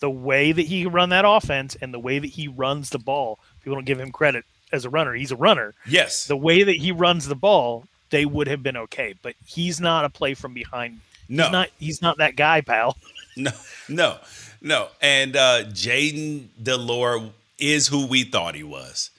[0.00, 3.38] the way that he run that offense and the way that he runs the ball,
[3.64, 5.14] people don't give him credit as a runner.
[5.14, 5.74] He's a runner.
[5.86, 6.26] Yes.
[6.26, 9.14] The way that he runs the ball, they would have been okay.
[9.22, 11.00] But he's not a play from behind.
[11.28, 11.44] No.
[11.44, 12.96] He's not he's not that guy, pal.
[13.36, 13.50] No,
[13.88, 14.18] no,
[14.62, 14.86] no.
[15.02, 19.10] And uh Jayden de Laura is who we thought he was.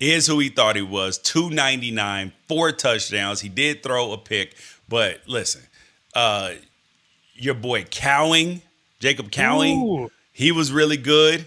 [0.00, 1.18] Is who he thought he was.
[1.18, 3.42] 299, four touchdowns.
[3.42, 4.54] He did throw a pick,
[4.88, 5.60] but listen,
[6.14, 6.52] uh
[7.34, 8.62] your boy Cowing,
[9.00, 10.10] Jacob Cowing, Ooh.
[10.32, 11.46] he was really good.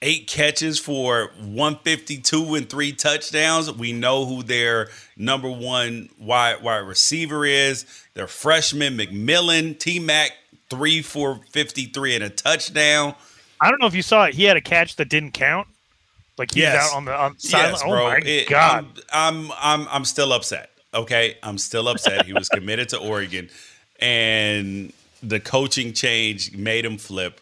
[0.00, 3.72] Eight catches for 152 and three touchdowns.
[3.72, 7.84] We know who their number one wide, wide receiver is.
[8.14, 10.30] Their freshman, McMillan, T Mac,
[10.70, 13.14] three for 53 and a touchdown.
[13.60, 14.34] I don't know if you saw it.
[14.34, 15.66] He had a catch that didn't count.
[16.36, 16.90] Like he's Yes.
[16.92, 17.72] out on the on silent.
[17.72, 18.04] Yes, oh bro.
[18.10, 18.86] my It- god!
[19.12, 20.70] I'm, I'm I'm I'm still upset.
[20.94, 22.24] Okay, I'm still upset.
[22.24, 23.50] He was committed to Oregon,
[23.98, 24.92] and
[25.24, 27.40] the coaching change made him flip.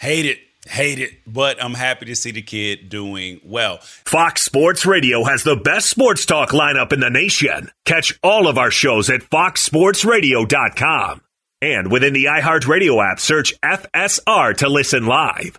[0.00, 1.12] Hate it, hate it.
[1.26, 3.78] But I'm happy to see the kid doing well.
[4.04, 7.70] Fox Sports Radio has the best sports talk lineup in the nation.
[7.84, 11.20] Catch all of our shows at foxsportsradio.com.
[11.62, 15.58] And within the iHeartRadio app, search FSR to listen live.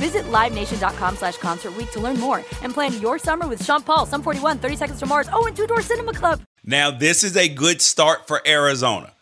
[0.00, 4.06] Visit LiveNation.com slash Concert Week to learn more and plan your summer with Sean Paul,
[4.06, 6.40] Sum 41, 30 Seconds to Mars, oh, and Two Door Cinema Club.
[6.64, 9.12] Now, this is a good start for Arizona.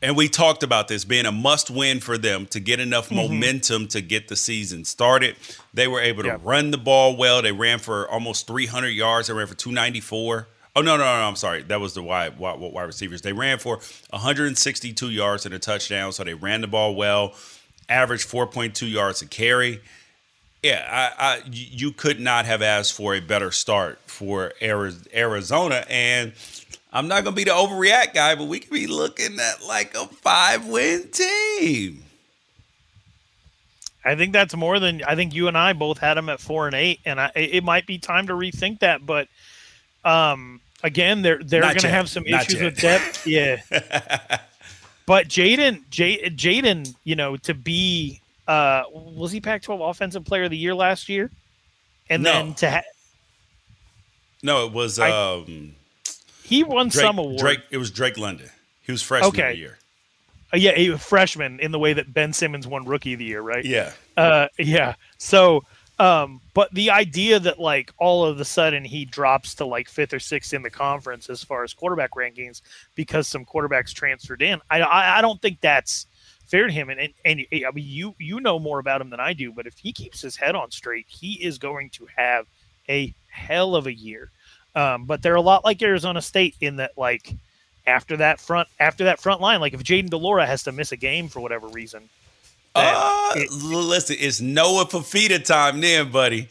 [0.00, 3.32] And we talked about this being a must win for them to get enough mm-hmm.
[3.32, 5.34] momentum to get the season started.
[5.74, 6.40] They were able to yep.
[6.44, 7.42] run the ball well.
[7.42, 9.26] They ran for almost 300 yards.
[9.26, 10.46] They ran for 294.
[10.76, 11.62] Oh, no, no, no, I'm sorry.
[11.64, 13.22] That was the wide, wide, wide receivers.
[13.22, 13.80] They ran for
[14.10, 16.12] 162 yards and a touchdown.
[16.12, 17.34] So they ran the ball well,
[17.88, 19.80] averaged 4.2 yards a carry
[20.66, 25.84] yeah, I, I, you could not have asked for a better start for Arizona.
[25.88, 26.32] And
[26.92, 29.94] I'm not going to be the overreact guy, but we could be looking at like
[29.94, 32.02] a five win team.
[34.04, 36.66] I think that's more than I think you and I both had them at four
[36.66, 39.04] and eight, and I, it might be time to rethink that.
[39.06, 39.28] But
[40.04, 42.64] um, again, they're they're going to have some Not issues yet.
[42.64, 43.26] with depth.
[43.26, 43.60] Yeah,
[45.06, 50.56] but Jayden, Jayden, you know, to be uh, was he Pac-12 Offensive Player of the
[50.56, 51.30] Year last year?
[52.08, 52.32] And no.
[52.32, 52.82] then to ha-
[54.42, 55.74] no, it was I, um,
[56.44, 57.38] he won Drake, some award.
[57.38, 58.48] Drake, it was Drake London.
[58.82, 59.50] He was freshman okay.
[59.50, 59.78] of the year.
[60.54, 63.24] Uh, yeah, he was freshman in the way that Ben Simmons won Rookie of the
[63.24, 63.64] Year, right?
[63.64, 63.92] Yeah.
[64.16, 64.94] Uh, yeah.
[65.18, 65.64] So,
[65.98, 70.14] um, but the idea that like all of a sudden he drops to like fifth
[70.14, 72.62] or sixth in the conference as far as quarterback rankings
[72.94, 76.06] because some quarterbacks transferred in, I I, I don't think that's
[76.46, 76.90] fair to him.
[76.90, 79.66] And, and, and I mean, you you know more about him than I do, but
[79.66, 82.46] if he keeps his head on straight, he is going to have
[82.88, 84.30] a hell of a year.
[84.74, 87.34] Um, but they're a lot like Arizona State in that, like,
[87.86, 90.92] after that front after that front line, like if Jayden de Laura has to miss
[90.92, 92.08] a game for whatever reason.
[92.74, 96.48] Uh, it, listen, it's Noah Fifita time then, buddy.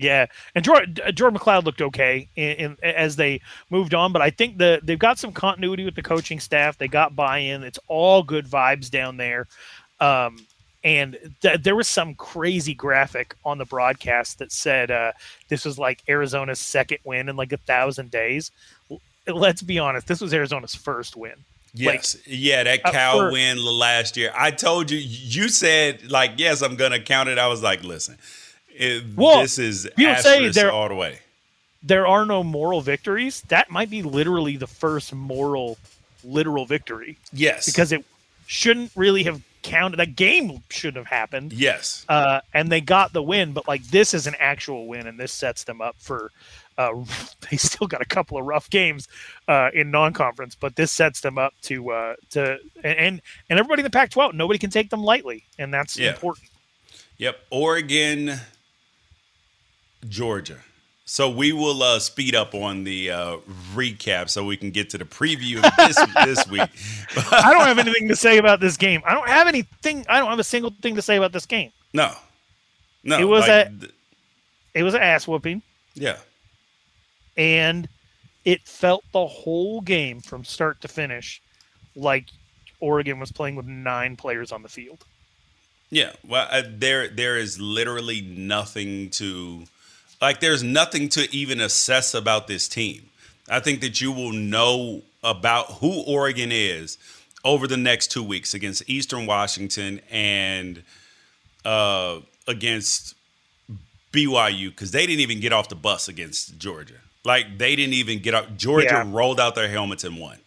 [0.00, 4.30] Yeah, and Jordan, Jordan McCloud looked okay in, in, as they moved on, but I
[4.30, 6.78] think the they've got some continuity with the coaching staff.
[6.78, 7.64] They got buy-in.
[7.64, 9.48] It's all good vibes down there.
[9.98, 10.46] Um,
[10.84, 15.12] and th- there was some crazy graphic on the broadcast that said uh,
[15.48, 18.52] this was like Arizona's second win in like a thousand days.
[19.26, 21.34] Let's be honest, this was Arizona's first win.
[21.74, 24.32] Yes, like, yeah, that Cal uh, win last year.
[24.34, 27.38] I told you, you said like, yes, I'm gonna count it.
[27.38, 28.16] I was like, listen,
[28.78, 31.18] it, well, this is people say there all the way.
[31.82, 33.42] There are no moral victories.
[33.48, 35.78] That might be literally the first moral,
[36.22, 37.18] literal victory.
[37.32, 38.04] Yes, because it
[38.46, 39.96] shouldn't really have counted.
[39.96, 41.52] That game shouldn't have happened.
[41.52, 43.52] Yes, uh, and they got the win.
[43.52, 46.30] But like this is an actual win, and this sets them up for.
[46.76, 47.04] Uh,
[47.50, 49.08] they still got a couple of rough games
[49.48, 53.20] uh, in non-conference, but this sets them up to uh, to and
[53.50, 56.10] and everybody in the Pac-12, nobody can take them lightly, and that's yeah.
[56.10, 56.48] important.
[57.16, 58.38] Yep, Oregon
[60.08, 60.58] Georgia.
[61.10, 63.36] So we will uh, speed up on the uh,
[63.72, 65.96] recap so we can get to the preview of this
[66.26, 66.68] this week.
[67.32, 69.00] I don't have anything to say about this game.
[69.06, 70.04] I don't have anything.
[70.06, 71.72] I don't have a single thing to say about this game.
[71.94, 72.12] No,
[73.04, 73.18] no.
[73.18, 73.92] It was like, a th-
[74.74, 75.62] it was an ass whooping.
[75.94, 76.18] Yeah,
[77.38, 77.88] and
[78.44, 81.40] it felt the whole game from start to finish
[81.96, 82.26] like
[82.80, 85.06] Oregon was playing with nine players on the field.
[85.88, 89.64] Yeah, well, uh, there there is literally nothing to
[90.20, 93.10] like there's nothing to even assess about this team.
[93.48, 96.98] I think that you will know about who Oregon is
[97.44, 100.82] over the next two weeks against Eastern Washington and
[101.64, 103.14] uh, against
[104.12, 106.94] BYU because they didn't even get off the bus against Georgia.
[107.24, 108.56] Like they didn't even get out.
[108.56, 109.04] Georgia yeah.
[109.06, 110.38] rolled out their helmets and won.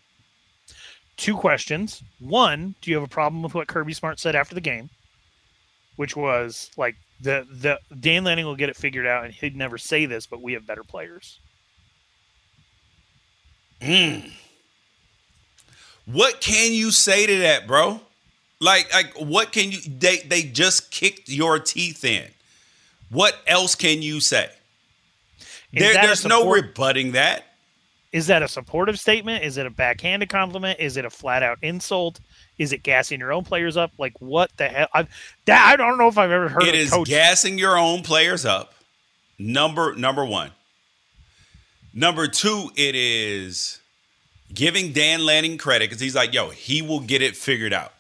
[1.18, 2.02] Two questions.
[2.20, 4.90] One, do you have a problem with what Kirby Smart said after the game?
[5.96, 9.78] Which was like the the Dan Lanning will get it figured out, and he'd never
[9.78, 11.40] say this, but we have better players.
[13.82, 14.20] Hmm.
[16.06, 18.02] What can you say to that, bro?
[18.60, 19.80] Like, like what can you?
[19.82, 22.30] They they just kicked your teeth in.
[23.10, 24.50] What else can you say?
[25.74, 27.46] There, there's no rebutting that.
[28.12, 29.43] Is that a supportive statement?
[29.45, 30.80] Is it a backhanded compliment?
[30.80, 32.20] Is it a flat out insult?
[32.57, 33.91] Is it gassing your own players up?
[33.97, 34.88] Like what the hell?
[34.93, 35.07] I've,
[35.45, 36.64] that, I don't know if I've ever heard.
[36.64, 38.74] It is coach- gassing your own players up.
[39.39, 40.51] Number number one.
[41.93, 43.80] Number two, it is
[44.53, 47.93] giving Dan Lanning credit because he's like, yo, he will get it figured out.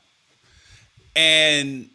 [1.15, 1.89] And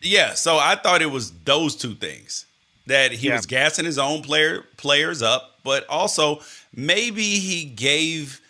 [0.00, 2.46] yeah, so I thought it was those two things
[2.86, 3.36] that he Yeah.
[3.36, 6.40] was gassing his own player players up, but also
[6.74, 8.40] maybe he gave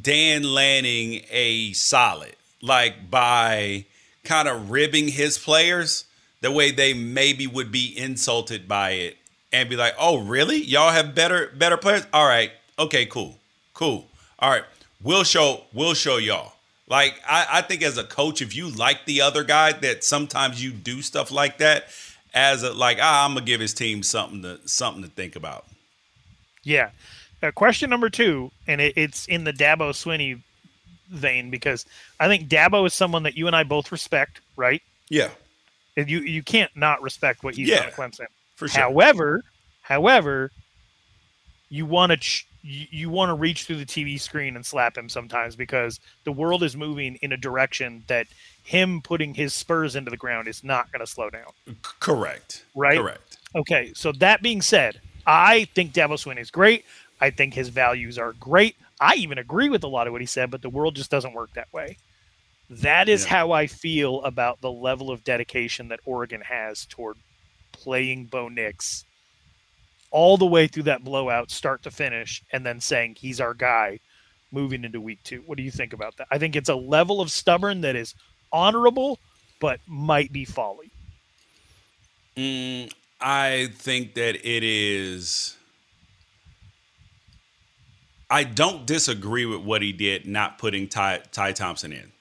[0.00, 3.84] Dan Lanning a solid, like by
[4.24, 6.04] kind of ribbing his players
[6.40, 9.16] the way they maybe would be insulted by it
[9.52, 10.62] and be like, "Oh, really?
[10.62, 12.06] Y'all have better better players?
[12.12, 13.38] All right, okay, cool,
[13.74, 14.06] cool.
[14.38, 14.64] All right,
[15.02, 16.52] we'll show we'll show y'all."
[16.88, 20.62] Like I, I think as a coach, if you like the other guy, that sometimes
[20.62, 21.86] you do stuff like that
[22.34, 25.66] as a like, ah, I'm gonna give his team something to something to think about.
[26.62, 26.90] Yeah.
[27.42, 30.40] Uh, question number two, and it, it's in the Dabo Swinney
[31.08, 31.86] vein because
[32.20, 34.82] I think Dabo is someone that you and I both respect, right?
[35.08, 35.30] Yeah,
[35.96, 38.26] And you you can't not respect what he's Yeah, done at Clemson.
[38.56, 38.80] for sure.
[38.80, 39.42] However,
[39.82, 40.50] however,
[41.68, 44.96] you want to ch- you, you want to reach through the TV screen and slap
[44.96, 48.26] him sometimes because the world is moving in a direction that
[48.62, 51.46] him putting his spurs into the ground is not going to slow down.
[52.00, 52.64] Correct.
[52.76, 52.98] Right?
[52.98, 53.38] Correct.
[53.56, 56.84] Okay, so that being said, I think Dabo Swinney is great.
[57.20, 58.76] I think his values are great.
[59.00, 61.34] I even agree with a lot of what he said, but the world just doesn't
[61.34, 61.96] work that way.
[62.68, 63.30] That is Yeah.
[63.30, 67.18] how I feel about the level of dedication that Oregon has toward
[67.72, 69.04] playing Bo Nix
[70.10, 74.00] all the way through that blowout, start to finish, and then saying he's our guy
[74.52, 75.42] moving into week two.
[75.46, 76.26] What do you think about that?
[76.30, 78.14] I think it's a level of stubborn that is
[78.52, 79.20] honorable,
[79.60, 80.90] but might be folly.
[82.36, 85.56] Mm, I think that it is.
[88.30, 92.12] I don't disagree with what he did, not putting Ty, Ty Thompson in.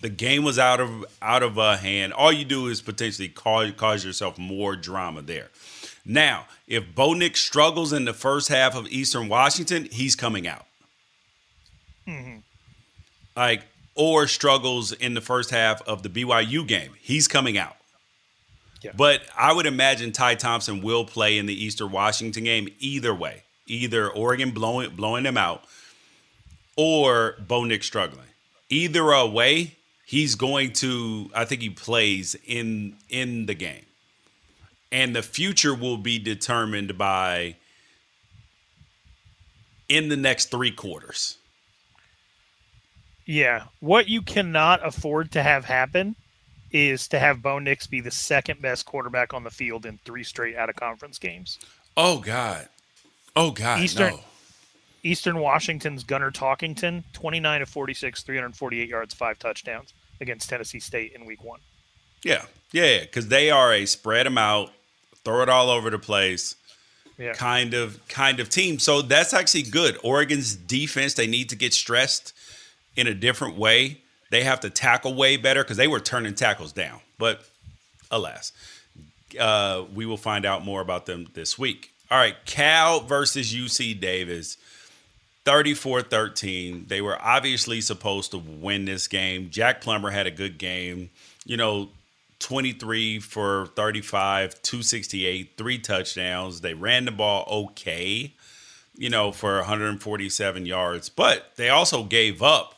[0.00, 2.14] The game was out of out of uh, hand.
[2.14, 5.50] All you do is potentially cause cause yourself more drama there.
[6.06, 10.64] Now, if Bo Nix struggles in the first half of Eastern Washington, he's coming out.
[13.36, 17.76] Like, or struggles in the first half of the BYU game, he's coming out.
[18.82, 18.92] Yeah.
[18.96, 23.42] But I would imagine Ty Thompson will play in the Eastern Washington game either way.
[23.70, 25.64] Either Oregon blowing blowing them out
[26.76, 28.26] or Bo Nix struggling.
[28.68, 33.86] Either a way, he's going to I think he plays in in the game.
[34.92, 37.54] And the future will be determined by
[39.88, 41.38] in the next 3 quarters.
[43.24, 43.64] Yeah.
[43.78, 46.16] What you cannot afford to have happen
[46.72, 50.24] is to have Bo Nix be the second best quarterback on the field in three
[50.24, 51.58] straight out of conference games.
[51.96, 52.68] Oh God.
[53.36, 53.80] Oh God.
[53.80, 54.20] Eastern- no.
[55.02, 61.24] Eastern Washington's Gunnar Talkington, 29 of 46, 348 yards, five touchdowns against Tennessee State in
[61.24, 61.60] week one.
[62.22, 64.70] Yeah, yeah, because they are a spread them out,
[65.24, 66.54] throw it all over the place
[67.16, 67.32] Yeah.
[67.32, 68.78] kind of kind of team.
[68.78, 69.96] So that's actually good.
[70.04, 72.34] Oregon's defense they need to get stressed
[72.94, 74.02] in a different way.
[74.30, 77.00] They have to tackle way better because they were turning tackles down.
[77.16, 77.48] But
[78.10, 78.52] alas,
[79.38, 81.89] uh, we will find out more about them this week.
[82.10, 84.56] All right, Cal versus UC Davis.
[85.44, 86.86] 34 13.
[86.88, 89.50] They were obviously supposed to win this game.
[89.50, 91.10] Jack Plummer had a good game.
[91.46, 91.88] You know,
[92.40, 96.60] 23 for 35, 268, three touchdowns.
[96.60, 98.34] They ran the ball okay,
[98.96, 102.74] you know, for 147 yards, but they also gave up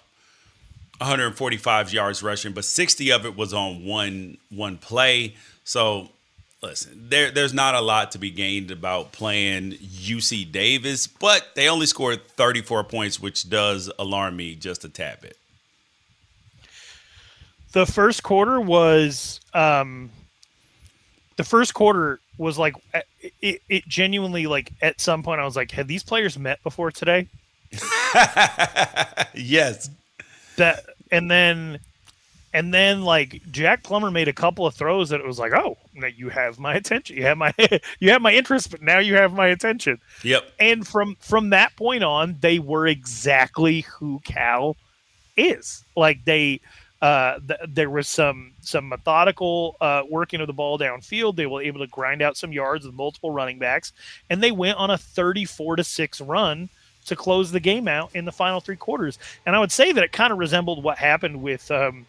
[0.98, 5.34] 145 yards rushing, but 60 of it was on one one play.
[5.64, 6.10] So
[6.62, 11.68] listen, there there's not a lot to be gained about playing UC Davis, but they
[11.68, 15.36] only scored 34 points, which does alarm me just a tad bit.
[17.72, 20.10] The first quarter was um
[21.36, 22.74] the first quarter was like
[23.40, 26.90] it, it genuinely like at some point I was like, had these players met before
[26.90, 27.28] today?
[29.34, 29.90] yes.
[30.56, 31.78] that and then
[32.52, 35.78] and then like Jack Plummer made a couple of throws that it was like, oh,
[35.94, 37.16] now you have my attention.
[37.16, 37.54] You have my
[38.00, 39.98] you have my interest, but now you have my attention.
[40.22, 40.50] Yep.
[40.60, 44.76] And from from that point on, they were exactly who Cal
[45.36, 45.84] is.
[45.96, 46.60] Like they
[47.02, 51.36] uh, th- there was some some methodical uh, working of the ball downfield.
[51.36, 53.92] They were able to grind out some yards with multiple running backs,
[54.30, 56.68] and they went on a 34 to six run
[57.06, 59.18] to close the game out in the final three quarters.
[59.44, 62.06] And I would say that it kind of resembled what happened with um,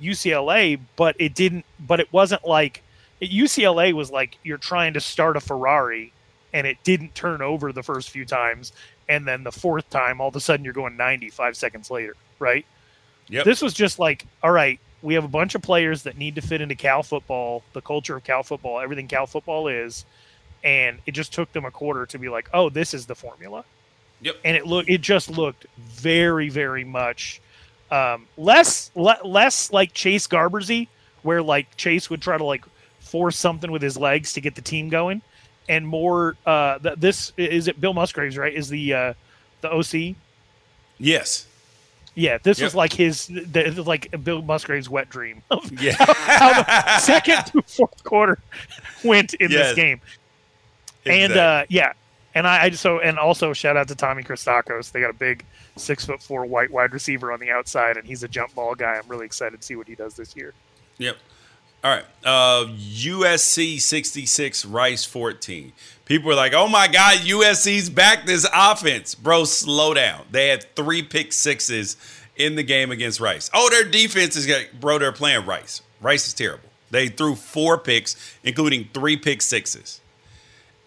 [0.00, 1.64] UCLA, but it didn't.
[1.80, 2.82] But it wasn't like
[3.20, 6.12] UCLA was like you're trying to start a Ferrari,
[6.52, 8.72] and it didn't turn over the first few times.
[9.08, 12.66] and then the fourth time, all of a sudden you're going 95 seconds later, right?
[13.28, 13.44] Yep.
[13.44, 16.40] This was just like, all right, we have a bunch of players that need to
[16.40, 20.04] fit into Cal football, the culture of Cal football, everything Cal football is,
[20.64, 23.64] and it just took them a quarter to be like, oh, this is the formula.
[24.20, 24.36] Yep.
[24.44, 27.40] And it looked, it just looked very, very much
[27.90, 30.88] um, less, le- less like Chase Garbersy,
[31.22, 32.64] where like Chase would try to like
[33.00, 35.22] force something with his legs to get the team going,
[35.68, 36.36] and more.
[36.46, 37.80] Uh, th- this is it.
[37.80, 38.52] Bill Musgraves, right?
[38.54, 39.14] Is the uh,
[39.62, 40.14] the OC?
[40.98, 41.46] Yes.
[42.14, 42.66] Yeah, this Yep.
[42.66, 45.94] was like his, the, like Bill Musgrave's wet dream of Yeah.
[45.98, 48.40] how the second to fourth quarter
[49.04, 49.68] went in Yes.
[49.68, 50.00] this game.
[51.06, 51.92] And uh, yeah,
[52.34, 54.90] and I, I just so and also shout out to Tommy Christakos.
[54.90, 55.44] They got a big
[55.78, 58.94] six foot four white wide receiver on the outside, and he's a jump ball guy.
[58.94, 60.54] I'm really excited to see what he does this year.
[60.98, 61.16] Yep.
[61.84, 62.04] All right.
[62.24, 65.72] Uh, USC 66, Rice 14.
[66.06, 69.14] People were like, oh my God, USC's back this offense.
[69.14, 70.24] Bro, slow down.
[70.30, 71.96] They had three pick sixes
[72.36, 73.48] in the game against Rice.
[73.54, 74.48] Oh, their defense is,
[74.80, 75.82] bro, they're playing Rice.
[76.00, 76.68] Rice is terrible.
[76.90, 80.00] They threw four picks, including three pick sixes.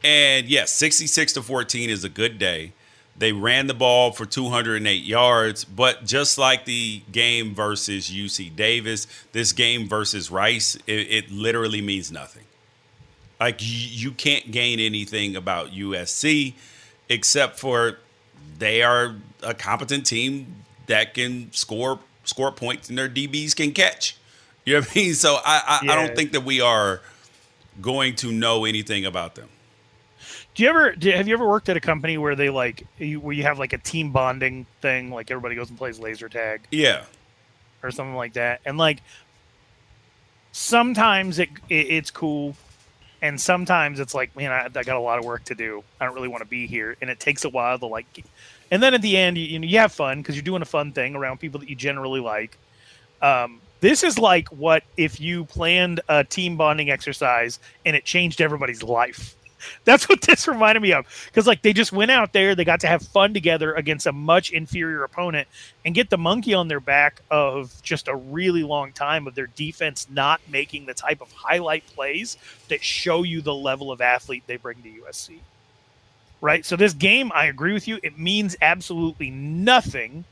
[0.03, 2.73] And yes, 66 to 14 is a good day.
[3.17, 9.05] They ran the ball for 208 yards, but just like the game versus UC Davis,
[9.31, 12.45] this game versus Rice, it, it literally means nothing.
[13.39, 16.53] Like you, can't gain anything about USC
[17.09, 17.97] except for
[18.59, 24.15] they are a competent team that can score score points and their DBs can catch.
[24.63, 25.13] You know what I mean?
[25.15, 27.01] So I I, I don't think that we are
[27.81, 29.49] going to know anything about them.
[30.53, 33.19] Do you ever do, have you ever worked at a company where they like you,
[33.19, 36.61] where you have like a team bonding thing, like everybody goes and plays laser tag
[36.71, 37.05] Yeah.
[37.81, 38.99] or something like that, and like
[40.51, 42.55] sometimes it, it it's cool,
[43.21, 45.83] and sometimes it's like, man, I, I got a lot of work to do.
[45.99, 48.05] I don't really want to be here, and it takes a while to like,
[48.69, 50.65] and then at the end, you, you know, you have fun because you're doing a
[50.65, 52.57] fun thing around people that you generally like.
[53.21, 58.41] Um, this is like what if you planned a team bonding exercise and it changed
[58.41, 59.35] everybody's life.
[59.85, 61.05] That's what this reminded me of.
[61.25, 64.11] Because like they just went out there, they got to have fun together against a
[64.11, 65.47] much inferior opponent
[65.85, 69.47] and get the monkey on their back of just a really long time of their
[69.47, 72.37] defense not making the type of highlight plays
[72.69, 75.39] that show you the level of athlete they bring to USC.
[76.41, 76.65] Right?
[76.65, 80.25] So this game, I agree with you, it means absolutely nothing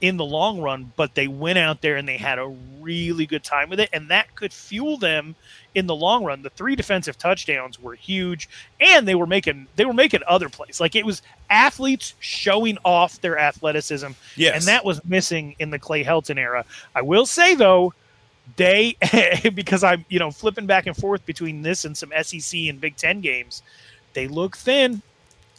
[0.00, 2.46] in the long run, but they went out there and they had a
[2.80, 5.34] really good time with it, and that could fuel them
[5.74, 6.42] in the long run.
[6.42, 8.48] The three defensive touchdowns were huge,
[8.80, 10.80] and they were making they were making other plays.
[10.80, 11.20] Like it was
[11.50, 14.56] athletes showing off their athleticism, Yes.
[14.56, 16.64] and that was missing in the Clay Helton era.
[16.94, 17.92] I will say though,
[18.56, 18.96] they
[19.54, 22.96] because I'm you know flipping back and forth between this and some SEC and Big
[22.96, 23.62] Ten games,
[24.14, 25.02] they look thin.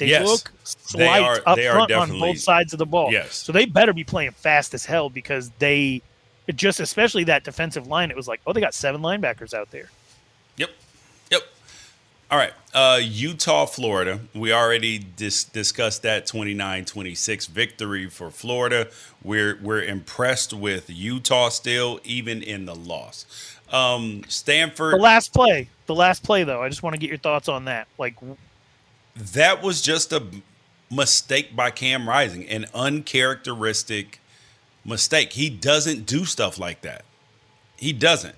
[0.01, 0.25] They Yes.
[0.27, 0.51] look
[0.95, 3.11] They slight are- up they are front on both sides of the ball.
[3.11, 3.35] Yes.
[3.35, 6.01] So they better be playing fast as hell because they
[6.55, 8.09] just especially that defensive line.
[8.09, 9.89] It was like, oh, they got seven linebackers out there.
[10.57, 10.71] Yep.
[11.29, 11.41] Yep.
[12.31, 12.53] All right.
[12.73, 14.21] Uh, Utah, Florida.
[14.33, 18.87] We already dis- discussed that 29-26 victory for Florida.
[19.23, 23.25] We're we're impressed with Utah still, even in the loss.
[23.71, 24.93] Um, Stanford.
[24.95, 27.65] The last play, the last play though, I just want to get your thoughts on
[27.65, 27.87] that.
[27.97, 28.15] Like,
[29.15, 30.23] that was just a
[30.89, 34.19] mistake by Cam Rising, an uncharacteristic
[34.85, 35.33] mistake.
[35.33, 37.05] He doesn't do stuff like that.
[37.77, 38.35] He doesn't.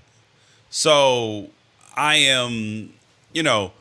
[0.70, 1.50] So
[1.96, 2.94] I am,
[3.34, 3.74] you know,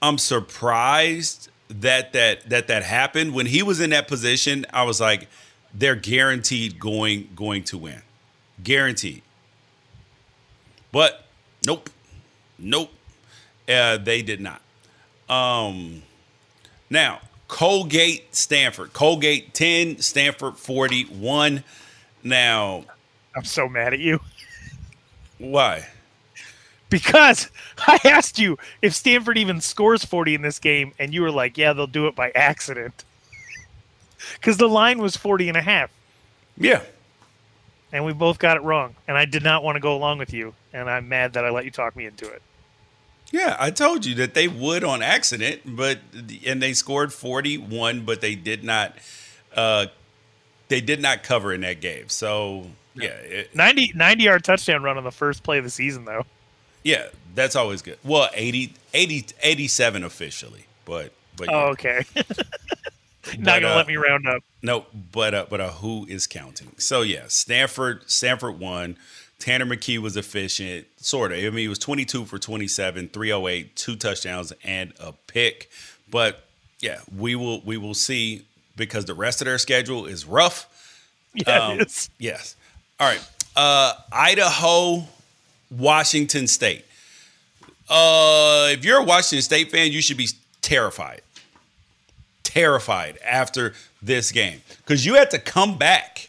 [0.00, 3.34] I'm surprised that that that that happened.
[3.34, 5.28] When he was in that position, I was like,
[5.74, 8.02] they're guaranteed going going to win,
[8.62, 9.22] guaranteed.
[10.92, 11.26] But
[11.66, 11.90] nope,
[12.58, 12.90] nope,
[13.68, 14.62] uh, they did not.
[15.28, 16.02] Um,
[16.90, 18.92] now, Colgate, Stanford.
[18.92, 21.64] Colgate 10, Stanford 41.
[22.24, 22.84] Now,
[23.36, 24.20] I'm so mad at you
[25.38, 25.86] why?
[26.90, 27.48] because
[27.86, 31.56] I asked you if Stanford even scores 40 in this game, and you were like,
[31.56, 33.04] yeah, they'll do it by accident.
[34.34, 35.90] Because the line was 40 and a half,
[36.56, 36.82] Yeah.
[37.92, 38.96] and we both got it wrong.
[39.06, 41.50] And I did not want to go along with you, and I'm mad that I
[41.50, 42.42] let you talk me into it.
[43.30, 45.98] Yeah, I told you that they would on accident, but
[46.46, 48.94] and they scored 41, but they did not
[49.54, 49.86] uh
[50.68, 52.08] they did not cover in that game.
[52.08, 56.04] So, yeah, it, 90, 90 yard touchdown run on the first play of the season,
[56.04, 56.24] though.
[56.84, 57.98] yeah, that's always good.
[58.04, 61.64] Well, 80 80 87 officially, but but yeah.
[61.64, 62.04] Oh, okay.
[63.30, 64.42] But, not gonna uh, let me round up.
[64.62, 66.72] No, but uh, but uh, who is counting?
[66.78, 68.96] So yeah, Stanford Stanford won.
[69.38, 71.38] Tanner McKee was efficient, sort of.
[71.38, 75.70] I mean, he was 22 for 27, 308, two touchdowns and a pick.
[76.10, 76.44] But
[76.80, 78.44] yeah, we will we will see.
[78.76, 80.66] because the rest of their schedule is rough.
[81.34, 81.80] Yeah, Um.
[82.18, 82.56] Yes.
[83.00, 83.24] All right.
[83.56, 85.04] Uh, Idaho,
[85.70, 86.84] Washington State.
[87.88, 90.28] Uh, if you're a Washington State fan, you should be
[90.62, 91.22] terrified.
[92.42, 96.27] Terrified after this game because you had to come back.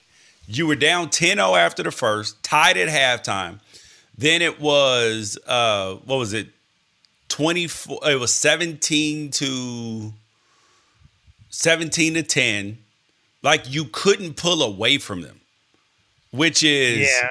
[0.51, 3.59] You were down 10 0 after the first, tied at halftime.
[4.17, 6.47] Then it was, uh, what was it?
[7.29, 10.11] 24, it was 17 to
[11.49, 12.77] 17 to 10.
[13.43, 15.39] Like you couldn't pull away from them,
[16.31, 17.29] which is Yeah.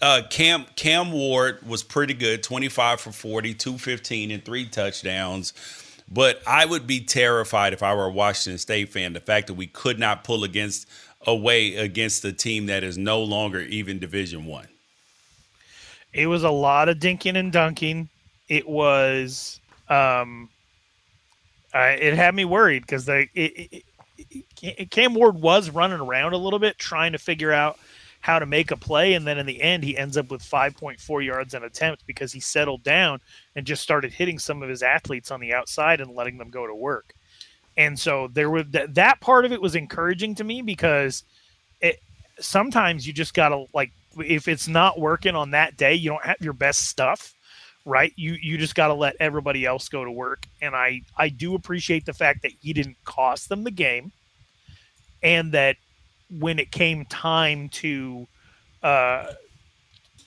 [0.00, 5.52] uh, Cam Cam Ward was pretty good, 25 for 40, 215 and three touchdowns.
[6.08, 9.54] But I would be terrified if I were a Washington State fan, the fact that
[9.54, 10.88] we could not pull against
[11.26, 14.68] away against a team that is no longer even division one.
[16.12, 18.08] It was a lot of dinking and dunking.
[18.48, 20.48] It was, um,
[21.74, 26.32] I, it had me worried because they, it, it, it, Cam Ward was running around
[26.32, 27.78] a little bit trying to figure out
[28.20, 31.24] how to make a play, and then in the end, he ends up with 5.4
[31.24, 33.20] yards an attempt because he settled down
[33.54, 36.66] and just started hitting some of his athletes on the outside and letting them go
[36.66, 37.14] to work.
[37.76, 41.24] And so there was that, that part of it was encouraging to me because
[41.80, 42.00] it
[42.40, 46.36] sometimes you just gotta like if it's not working on that day, you don't have
[46.40, 47.34] your best stuff,
[47.84, 48.12] right?
[48.16, 50.46] You you just gotta let everybody else go to work.
[50.62, 54.12] And I I do appreciate the fact that he didn't cost them the game,
[55.22, 55.76] and that
[56.30, 58.26] when it came time to
[58.82, 59.32] uh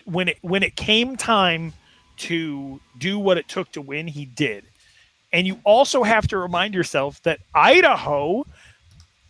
[0.05, 1.73] when it when it came time
[2.17, 4.65] to do what it took to win, he did.
[5.31, 8.45] And you also have to remind yourself that Idaho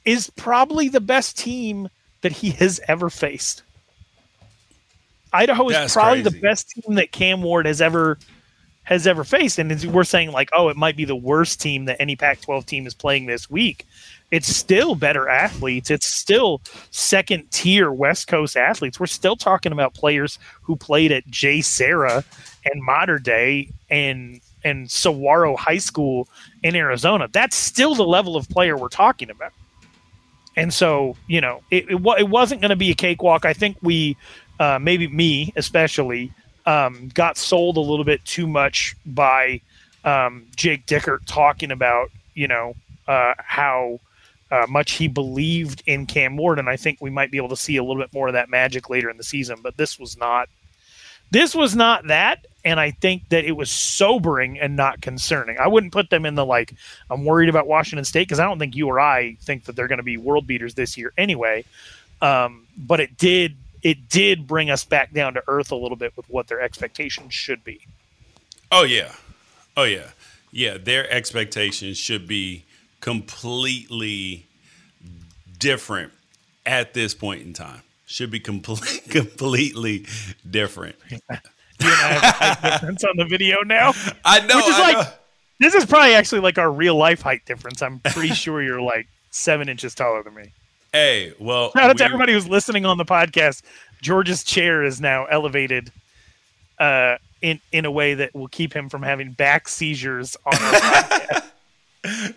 [0.06, 1.89] is probably the best team
[2.22, 3.64] that he has ever faced.
[5.32, 6.36] Idaho is That's probably crazy.
[6.38, 8.18] the best team that Cam Ward has ever
[8.84, 9.60] has ever faced.
[9.60, 12.88] And we're saying like, oh, it might be the worst team that any Pac-12 team
[12.88, 13.86] is playing this week.
[14.32, 15.91] It's still better athletes.
[15.91, 19.00] It's still second tier West Coast athletes.
[19.00, 22.24] We're still talking about players who played at JSerra
[22.66, 26.28] and Mater Dei and and Saguaro High School
[26.64, 27.28] in Arizona.
[27.32, 29.53] That's still the level of player we're talking about.
[30.55, 33.45] And so, you know, it, it, it wasn't going to be a cakewalk.
[33.45, 34.18] I think we,
[34.60, 36.34] uh, maybe me especially,
[36.66, 39.62] um, got sold a little bit too much by
[40.03, 42.76] um, Jake Dickert talking about, you know,
[43.07, 43.99] uh, how
[44.51, 46.60] uh, much he believed in Cam Ward.
[46.60, 48.49] And I think we might be able to see a little bit more of that
[48.49, 49.60] magic later in the season.
[49.64, 50.49] But this was not,
[51.32, 52.45] this was not that.
[52.66, 55.57] And I think that it was sobering and not concerning.
[55.57, 56.74] I wouldn't put them in the like,
[57.10, 59.88] I'm worried about Washington State because I don't think you or I think that they're
[59.88, 61.64] going to be world beaters this year anyway.
[62.22, 66.16] Um, but it did it did bring us back down to earth a little bit
[66.18, 67.82] with what their expectations should be.
[68.72, 69.14] Oh yeah,
[69.78, 70.10] oh yeah,
[70.51, 70.78] yeah.
[70.78, 72.66] Their expectations should be
[72.99, 74.45] completely
[75.57, 76.12] different
[76.66, 77.82] at this point in time.
[78.05, 80.05] Should be complete, completely
[80.49, 80.95] different.
[81.82, 83.94] You and I have a height difference on the video now.
[84.26, 84.58] I know.
[84.58, 85.14] Which is I like know.
[85.60, 87.82] this is probably actually like our real life height difference.
[87.82, 90.52] I'm pretty sure you're like seven inches taller than me.
[90.92, 93.62] Hey, well, Shout out to everybody who's listening on the podcast.
[94.02, 95.92] George's chair is now elevated
[96.80, 100.60] uh, in in a way that will keep him from having back seizures on our
[100.74, 101.44] podcast.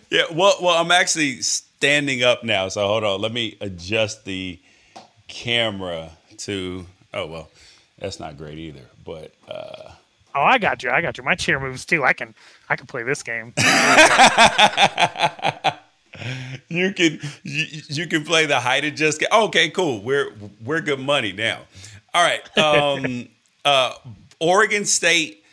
[0.09, 3.21] Yeah, well, well, I'm actually standing up now, so hold on.
[3.21, 4.59] Let me adjust the
[5.27, 6.85] camera to.
[7.13, 7.49] Oh well,
[7.97, 8.81] that's not great either.
[9.03, 9.91] But uh,
[10.35, 10.89] Oh, I got you.
[10.89, 11.23] I got you.
[11.23, 12.03] My chair moves too.
[12.03, 12.33] I can
[12.69, 13.53] I can play this game.
[16.69, 19.19] you can you, you can play the height adjust.
[19.19, 20.01] ga- Okay, cool.
[20.01, 20.31] We're
[20.63, 21.59] we're good money now.
[22.13, 22.57] All right.
[22.57, 23.27] Um,
[23.65, 23.93] uh,
[24.39, 25.43] Oregon State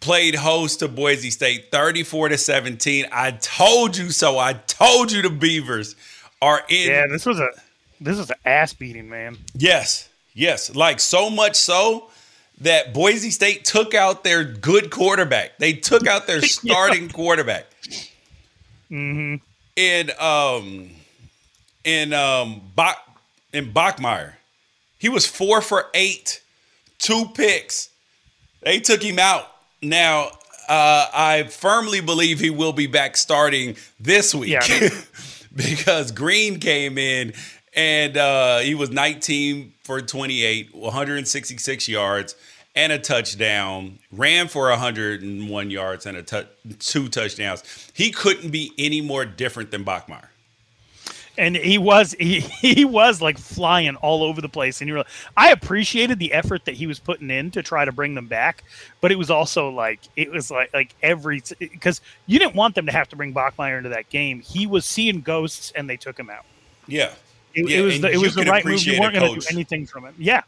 [0.00, 3.06] played host to Boise State, thirty-four to seventeen.
[3.12, 4.38] I told you so.
[4.38, 5.96] I told you the Beavers
[6.40, 6.88] are in.
[6.88, 7.48] yeah, this was a
[8.00, 9.38] this was an ass beating, man.
[9.54, 10.74] Yes, yes.
[10.74, 12.08] Like so much so
[12.60, 15.58] that Boise State took out their good quarterback.
[15.58, 17.66] They took out their starting quarterback.
[18.88, 19.36] hmm
[19.76, 20.90] In um
[21.84, 22.98] and um Bach
[23.52, 24.34] in Bachmeier.
[24.98, 26.40] He was four for eight,
[26.98, 27.88] two picks.
[28.62, 29.46] They took him out.
[29.80, 30.30] Now
[30.68, 34.88] uh, I firmly believe he will be back starting this week Yeah.
[35.56, 37.34] because Green came in
[37.74, 42.36] and uh, he was 19 for 28, 166 yards
[42.74, 43.98] and a touchdown.
[44.10, 46.46] Ran for 101 yards and a tou-
[46.78, 47.90] two touchdowns.
[47.94, 50.28] He couldn't be any more different than Bachmeier.
[51.38, 55.04] and he was he, he was like flying all over the place and you were
[55.34, 58.62] i appreciated the effort that he was putting in to try to bring them back
[59.00, 62.84] but it was also like it was like like every because you didn't want them
[62.84, 66.18] to have to bring bachmeier into that game he was seeing ghosts and they took
[66.18, 66.44] him out
[66.86, 67.12] yeah
[67.54, 69.46] it, yeah, it was the, it was the right move you weren't going to do
[69.50, 70.42] anything from it yeah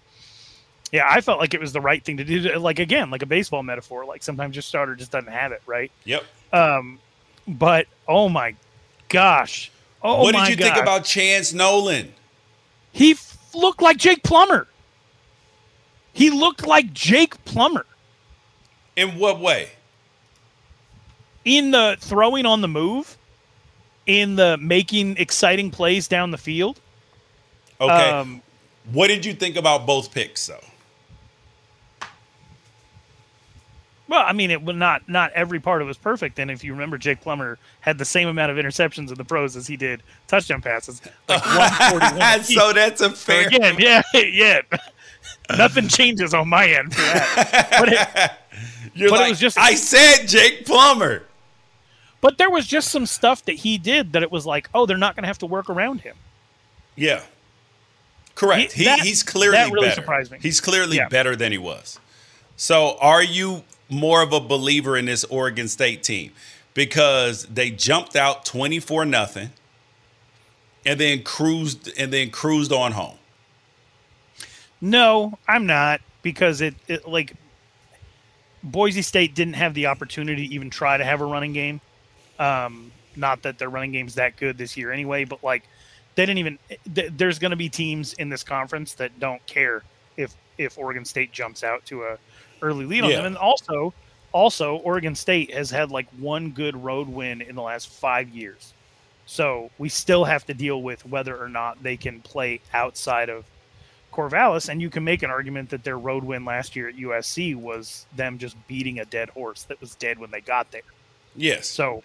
[0.93, 3.27] yeah i felt like it was the right thing to do like again like a
[3.27, 6.99] baseball metaphor like sometimes your starter just doesn't have it right yep um
[7.47, 8.55] but oh my
[9.09, 9.71] gosh
[10.05, 10.65] Oh, what did you God.
[10.75, 12.13] think about Chance Nolan?
[12.93, 14.69] He f- looked like Jake Plummer.
[16.13, 17.87] He looked like Jake Plummer.
[18.97, 19.71] In what way?
[21.47, 23.17] In the throwing on the move,
[24.07, 26.81] in the making exciting plays down the field.
[27.81, 28.11] Okay.
[28.11, 28.43] Um,
[28.93, 30.61] what did you think about both picks, though?
[34.07, 36.39] Well, I mean, it was not not every part of it was perfect.
[36.39, 39.57] And if you remember, Jake Plummer had the same amount of interceptions in the pros
[39.57, 42.45] as he did touchdown passes, like 141.
[42.45, 43.51] so that's a fair.
[43.51, 44.61] So again, yeah, yeah.
[45.57, 47.77] Nothing changes on my end for that.
[47.81, 48.31] But it,
[48.95, 51.25] You're but like, it was just I said Jake Plummer.
[52.21, 54.97] But there was just some stuff that he did that it was like, oh, they're
[54.97, 56.17] not going to have to work around him.
[56.97, 57.23] Yeah.
[58.35, 58.73] Correct.
[58.73, 60.01] He, that, he's clearly that really better.
[60.01, 60.39] surprised me.
[60.41, 61.09] He's clearly yeah.
[61.09, 62.01] better than he was.
[62.57, 66.33] So, are you more of a believer in this Oregon State team
[66.75, 69.51] because they jumped out 24 nothing
[70.85, 73.17] and then cruised and then cruised on home.
[74.81, 77.35] No, I'm not because it, it like
[78.63, 81.81] Boise State didn't have the opportunity to even try to have a running game.
[82.39, 85.63] Um, not that their running game's that good this year anyway, but like
[86.15, 86.59] they didn't even.
[86.95, 89.83] Th- there's going to be teams in this conference that don't care
[90.17, 92.19] if if Oregon State jumps out to a
[92.63, 93.17] early lead on yeah.
[93.17, 93.27] them.
[93.27, 93.93] And also,
[94.33, 98.73] also Oregon State has had like one good road win in the last five years.
[99.27, 103.45] So we still have to deal with whether or not they can play outside of
[104.13, 104.69] Corvallis.
[104.69, 108.07] And you can make an argument that their road win last year at USC was
[108.15, 110.83] them just beating a dead horse that was dead when they got there.
[111.37, 111.67] Yes.
[111.67, 112.03] So,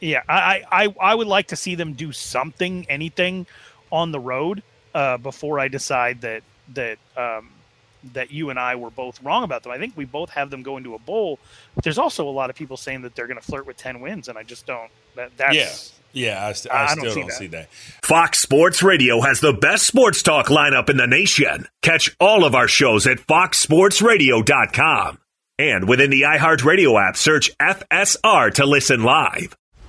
[0.00, 3.46] yeah, I I, I would like to see them do something, anything
[3.92, 4.62] on the road
[4.94, 6.42] uh, before I decide that
[6.74, 7.50] that um,
[8.12, 9.72] that you and I were both wrong about them.
[9.72, 11.38] I think we both have them going to a bowl.
[11.74, 14.00] But there's also a lot of people saying that they're going to flirt with 10
[14.00, 14.90] wins, and I just don't.
[15.16, 15.54] That, that's.
[15.54, 15.70] Yeah.
[16.12, 17.36] Yeah, I, st- I, I still don't, see, don't that.
[17.36, 17.70] see that.
[18.02, 21.68] Fox Sports Radio has the best sports talk lineup in the nation.
[21.82, 25.18] Catch all of our shows at foxsportsradio.com.
[25.60, 29.56] And within the iHeartRadio app, search FSR to listen live.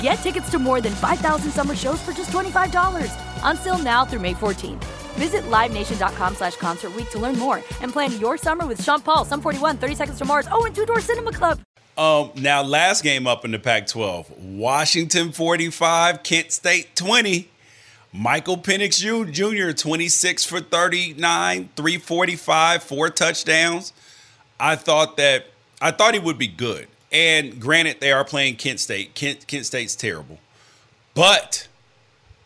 [0.00, 3.12] Get tickets to more than 5,000 summer shows for just $25.
[3.42, 4.84] Until now through May 14th.
[5.14, 9.24] Visit LiveNation.com slash Concert Week to learn more and plan your summer with Sean Paul,
[9.24, 11.60] Sum 41, 30 Seconds to Mars, oh, and Two Door Cinema Club.
[11.96, 17.48] Um, now, last game up in the Pac 12 Washington 45, Kent State 20.
[18.12, 23.92] Michael Penix Jr., 26 for 39, 345, four touchdowns.
[24.60, 25.46] I thought that
[25.80, 26.88] I thought he would be good.
[27.10, 29.14] And granted, they are playing Kent State.
[29.14, 30.38] Kent, Kent State's terrible.
[31.14, 31.68] But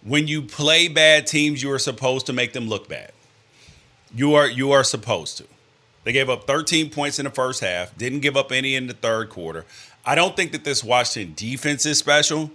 [0.04, 3.12] when you play bad teams, you are supposed to make them look bad.
[4.14, 5.44] You are you are supposed to.
[6.04, 8.94] They gave up 13 points in the first half, didn't give up any in the
[8.94, 9.64] third quarter.
[10.04, 12.50] I don't think that this Washington defense is special,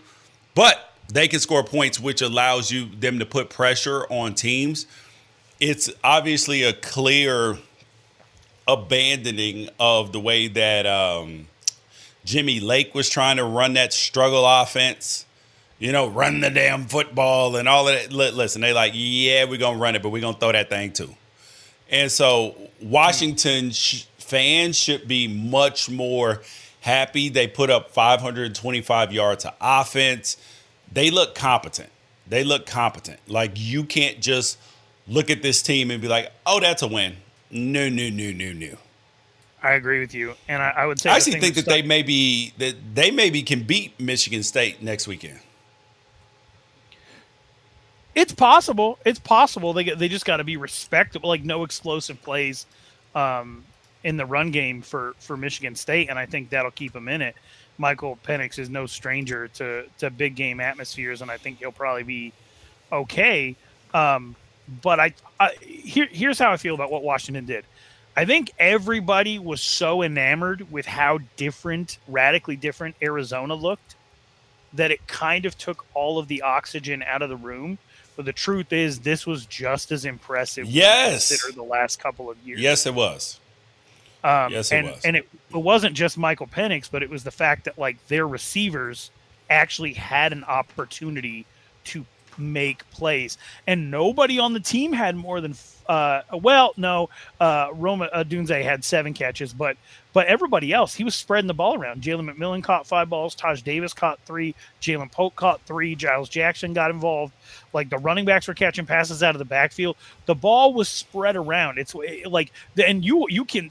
[0.54, 4.86] but they can score points, which allows you them to put pressure on teams.
[5.60, 7.58] It's obviously a clear
[8.68, 11.48] abandoning of the way that um,
[12.28, 15.26] Jimmy Lake was trying to run that struggle offense.
[15.80, 18.12] You know, run the damn football and all of that.
[18.12, 21.16] Listen, they like, yeah, we're gonna run it, but we're gonna throw that thing too.
[21.90, 26.42] And so Washington sh- fans should be much more
[26.82, 27.30] happy.
[27.30, 30.36] They put up 525 yards of offense.
[30.92, 31.90] They look competent.
[32.28, 33.20] They look competent.
[33.28, 34.58] Like you can't just
[35.08, 37.18] look at this team and be like, "Oh, that's a win."
[37.50, 38.78] No, no, no, no, no.
[39.68, 42.54] I agree with you, and I, I would say I actually think that they maybe
[42.58, 45.40] that they maybe can beat Michigan State next weekend.
[48.16, 48.98] It's possible.
[49.04, 49.74] It's possible.
[49.74, 51.28] They they just got to be respectable.
[51.28, 52.66] Like no explosive plays
[53.14, 53.66] um,
[54.06, 57.22] in the run game for for Michigan State, and I think that'll keep them in
[57.22, 57.36] it.
[57.78, 62.04] Michael Penix is no stranger to to big game atmospheres, and I think he'll probably
[62.04, 62.32] be
[62.90, 63.54] okay.
[63.94, 64.34] Um,
[64.82, 67.66] but I, I here here's how I feel about what Washington did.
[68.18, 73.96] I think everybody was so enamored with how different, radically different Arizona looked
[74.74, 77.78] that it kind of took all of the oxygen out of the room
[78.18, 80.66] but the truth is, this was just as impressive.
[80.66, 82.60] Yes, consider the last couple of years.
[82.60, 83.40] Yes, it was.
[84.24, 85.06] Um, yes, it and, was.
[85.06, 88.28] And it, it wasn't just Michael Penix, but it was the fact that like their
[88.28, 89.12] receivers
[89.52, 91.46] actually had an opportunity
[91.86, 92.06] to
[92.38, 95.56] make plays, and nobody on the team had more than
[95.88, 97.10] uh, well, no,
[97.40, 99.78] uh, Rome uh, Odunze had seven catches, but
[100.14, 102.02] but everybody else, he was spreading the ball around.
[102.02, 103.36] Jalen McMillan caught five balls.
[103.36, 104.56] Taj Davis caught three.
[104.82, 105.96] Ja'Lynn Polk caught three.
[105.96, 107.34] Giles Jackson got involved.
[107.78, 109.98] Like the running backs were catching passes out of the backfield.
[110.26, 111.78] The ball was spread around.
[111.78, 111.94] It's
[112.26, 112.52] like,
[112.84, 113.70] and you you can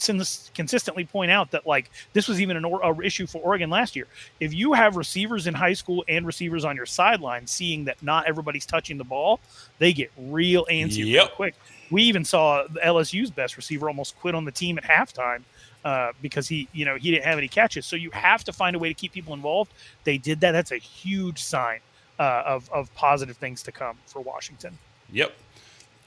[0.55, 4.07] consistently point out that like this was even an or, issue for Oregon last year.
[4.39, 8.29] If you have receivers in high school and receivers on your sideline, seeing that not
[8.29, 9.41] everybody's touching the ball,
[9.81, 11.25] they get real antsy yep.
[11.25, 11.57] real quick.
[11.91, 15.43] We even saw LSU's best receiver almost quit on the team at halftime
[15.85, 17.87] uh, because he, you know, he didn't have any catches.
[17.87, 19.73] So you have to find a way to keep people involved.
[20.05, 20.53] They did that.
[20.53, 21.81] That's a huge sign
[22.19, 24.79] uh, of of positive things to come for Washington.
[25.13, 25.35] Yep.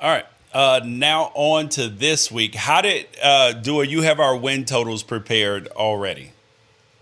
[0.01, 0.25] All right.
[0.51, 2.55] Uh, now on to this week.
[2.55, 3.85] How did uh, Dua?
[3.85, 6.31] You have our win totals prepared already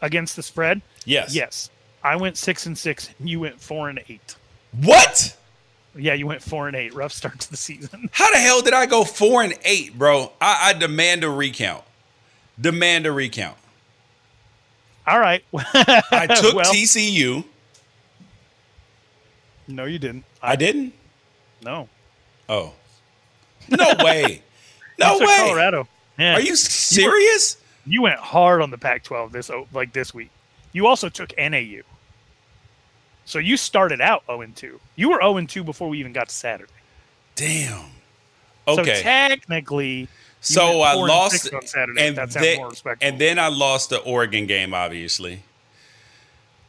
[0.01, 0.81] against the spread.
[1.05, 1.33] Yes.
[1.33, 1.69] Yes.
[2.03, 3.09] I went six and six.
[3.19, 4.35] And You went four and eight.
[4.81, 5.35] What?
[5.95, 6.93] Yeah, you went four and eight.
[6.93, 8.09] Rough start to the season.
[8.13, 10.31] How the hell did I go four and eight, bro?
[10.39, 11.83] I, I demand a recount.
[12.59, 13.57] Demand a recount.
[15.07, 15.43] All right.
[15.53, 17.45] I took well, TCU.
[19.67, 20.23] No, you didn't.
[20.41, 20.93] I, I didn't.
[21.63, 21.89] No.
[22.47, 22.73] Oh.
[23.69, 24.41] No way.
[24.97, 25.25] No way.
[25.25, 25.87] Colorado.
[26.17, 26.35] Yeah.
[26.35, 27.57] Are you serious?
[27.85, 30.29] You, you went hard on the Pac-12 this oh, like this week.
[30.71, 31.81] You also took NAU.
[33.25, 34.79] So you started out 0 2.
[34.95, 36.71] You were 0 2 before we even got to Saturday.
[37.35, 37.85] Damn.
[38.67, 38.95] Okay.
[38.95, 40.07] So technically,
[40.41, 42.07] so I lost on Saturday.
[42.07, 44.73] And, then, and then I lost the Oregon game.
[44.73, 45.43] Obviously,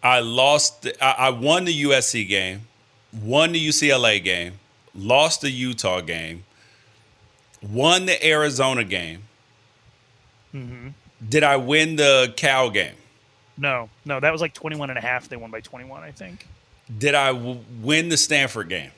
[0.03, 0.87] I lost.
[1.01, 2.63] I, I won the USC game,
[3.23, 4.55] won the UCLA game,
[4.95, 6.45] lost the Utah game,
[7.63, 9.25] won the Arizona game.
[10.55, 10.89] Mm-hmm.
[11.29, 12.95] Did I win the Cal game?
[13.57, 15.29] No, no, that was like 21 and a half.
[15.29, 16.47] They won by 21, I think.
[16.97, 18.93] Did I w- win the Stanford game?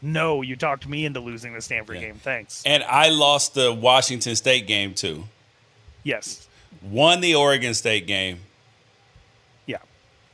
[0.00, 2.02] No, you talked me into losing the Stanford yeah.
[2.02, 2.14] game.
[2.16, 2.62] Thanks.
[2.64, 5.24] And I lost the Washington State game too.
[6.04, 6.48] Yes.
[6.82, 8.40] Won the Oregon State game.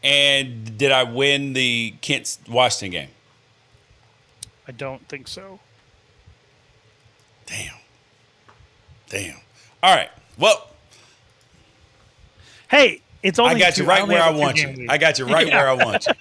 [0.02, 0.10] Yeah.
[0.10, 3.08] And did I win the Kent Washington game?
[4.66, 5.60] I don't think so.
[7.46, 7.74] Damn.
[9.08, 9.36] Damn.
[9.82, 10.10] All right.
[10.38, 10.68] Well.
[12.68, 13.56] Hey, it's only.
[13.56, 14.86] I got you right where I want you.
[14.88, 16.12] I got you right where I want you.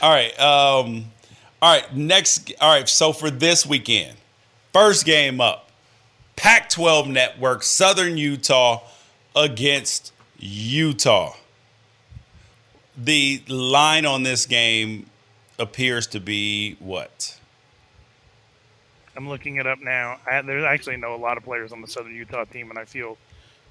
[0.00, 0.38] All right.
[0.40, 1.04] Um,
[1.62, 2.52] all right, next.
[2.60, 4.16] All right, so for this weekend,
[4.72, 5.70] first game up,
[6.34, 8.82] Pac 12 Network, Southern Utah
[9.36, 11.36] against Utah.
[12.96, 15.06] The line on this game
[15.58, 17.38] appears to be what?
[19.16, 20.18] I'm looking it up now.
[20.26, 22.84] I, there's actually know a lot of players on the Southern Utah team, and I
[22.84, 23.18] feel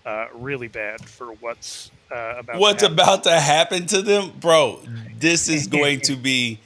[0.06, 2.60] uh, really bad for what's uh, about.
[2.60, 4.82] What's to about to happen to them, bro?
[5.18, 6.60] This is going to be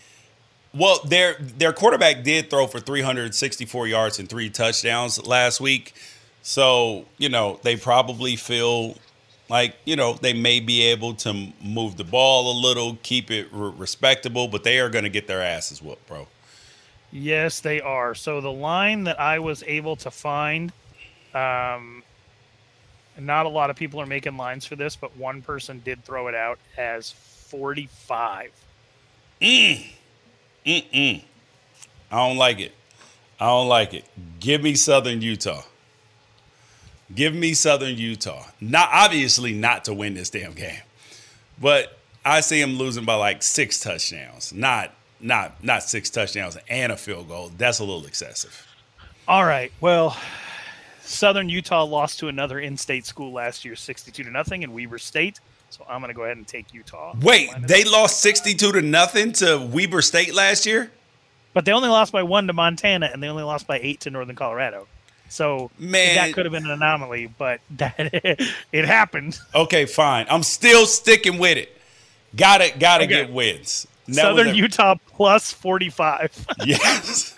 [0.76, 5.94] well, their their quarterback did throw for 364 yards and three touchdowns last week.
[6.42, 8.98] So, you know, they probably feel
[9.48, 13.48] Like, you know, they may be able to move the ball a little, keep it
[13.52, 16.28] re- respectable, but they are going to get their asses whooped, bro.
[17.12, 18.16] Yes, they are.
[18.16, 20.74] So the line that I was able to find,
[21.34, 22.04] um,
[23.20, 26.28] not a lot of people are making lines for this, but one person did throw
[26.28, 28.52] it out as 45.
[29.42, 29.86] Mm.
[30.66, 31.24] Mm-mm.
[32.12, 32.74] I don't like it.
[33.40, 34.06] I don't like it.
[34.40, 35.62] Give me Southern Utah.
[37.14, 38.46] Give me Southern Utah.
[38.60, 40.82] Not obviously not to win this damn game,
[41.62, 44.52] but I see them losing by like six touchdowns.
[44.52, 47.52] Not not not six touchdowns and a field goal.
[47.58, 48.68] That's a little excessive.
[49.28, 49.72] All right.
[49.82, 50.18] Well,
[51.02, 55.40] Southern Utah lost to another in-state school last year, sixty-two to nothing, in Weber State.
[55.70, 57.16] So I'm going to go ahead and take Utah.
[57.22, 60.92] Wait, they lost sixty-two to nothing to Weber State last year,
[61.54, 64.10] but they only lost by one to Montana, and they only lost by eight to
[64.10, 64.88] Northern Colorado.
[65.30, 67.96] So man, that could have been an anomaly, but that
[68.72, 69.40] it happened.
[69.54, 70.26] Okay, fine.
[70.30, 71.76] I'm still sticking with it.
[72.36, 72.80] Got it.
[72.80, 73.26] got to okay.
[73.26, 73.88] get wins.
[74.12, 76.46] Southern a- Utah plus 45.
[76.66, 77.38] yes.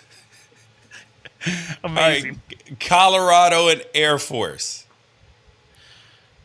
[1.84, 2.40] Amazing.
[2.50, 2.80] Right.
[2.80, 4.84] Colorado and Air Force.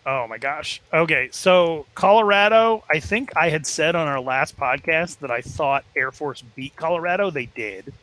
[0.06, 0.82] Oh my gosh.
[0.94, 5.86] Okay, so Colorado, I think I had said on our last podcast that I thought
[5.96, 7.32] Air Force beat Colorado.
[7.32, 7.94] They did.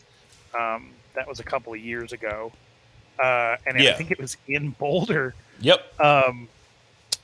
[0.59, 2.53] Um, that was a couple of years ago
[3.23, 3.91] uh, and yeah.
[3.91, 5.35] I think it was in Boulder.
[5.61, 6.01] Yep.
[6.01, 6.49] Um,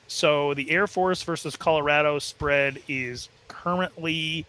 [0.07, 4.45] so the Air Force versus Colorado spread is currently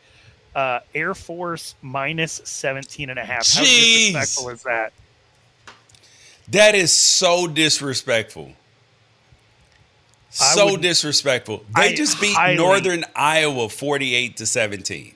[0.54, 3.46] uh, Air Force minus 17 and a half.
[3.52, 4.92] How disrespectful is that?
[6.50, 8.52] That is so disrespectful.
[10.30, 11.64] So disrespectful.
[11.74, 15.14] They I just beat highly, Northern Iowa 48 to 17.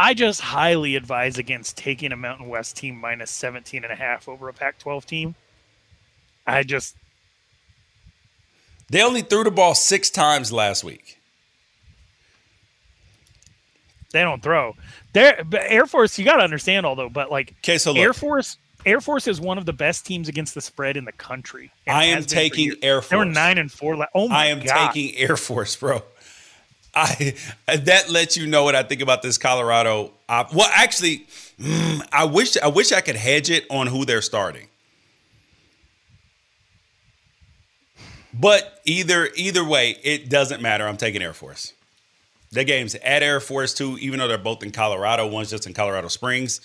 [0.00, 4.30] I just highly advise against taking a Mountain West team minus 17 and a half
[4.30, 5.34] over a Pac 12 team.
[6.46, 6.96] I just.
[8.88, 11.18] They only threw the ball six times last week.
[14.14, 14.74] They don't throw.
[15.12, 19.02] There, Air Force, you got to understand, although, but like okay, so Air Force, Air
[19.02, 21.72] Force is one of the best teams against the spread in the country.
[21.86, 23.10] I am taking Air Force.
[23.10, 23.94] They were nine and four.
[24.14, 24.92] oh my I am God.
[24.94, 26.02] taking Air Force, bro.
[26.94, 27.34] I
[27.66, 30.12] that lets you know what I think about this Colorado.
[30.28, 31.26] Op- well, actually,
[31.60, 34.68] mm, I wish I wish I could hedge it on who they're starting.
[38.34, 40.86] But either either way, it doesn't matter.
[40.86, 41.74] I'm taking Air Force.
[42.52, 45.26] The game's at Air Force too, even though they're both in Colorado.
[45.28, 46.60] One's just in Colorado Springs.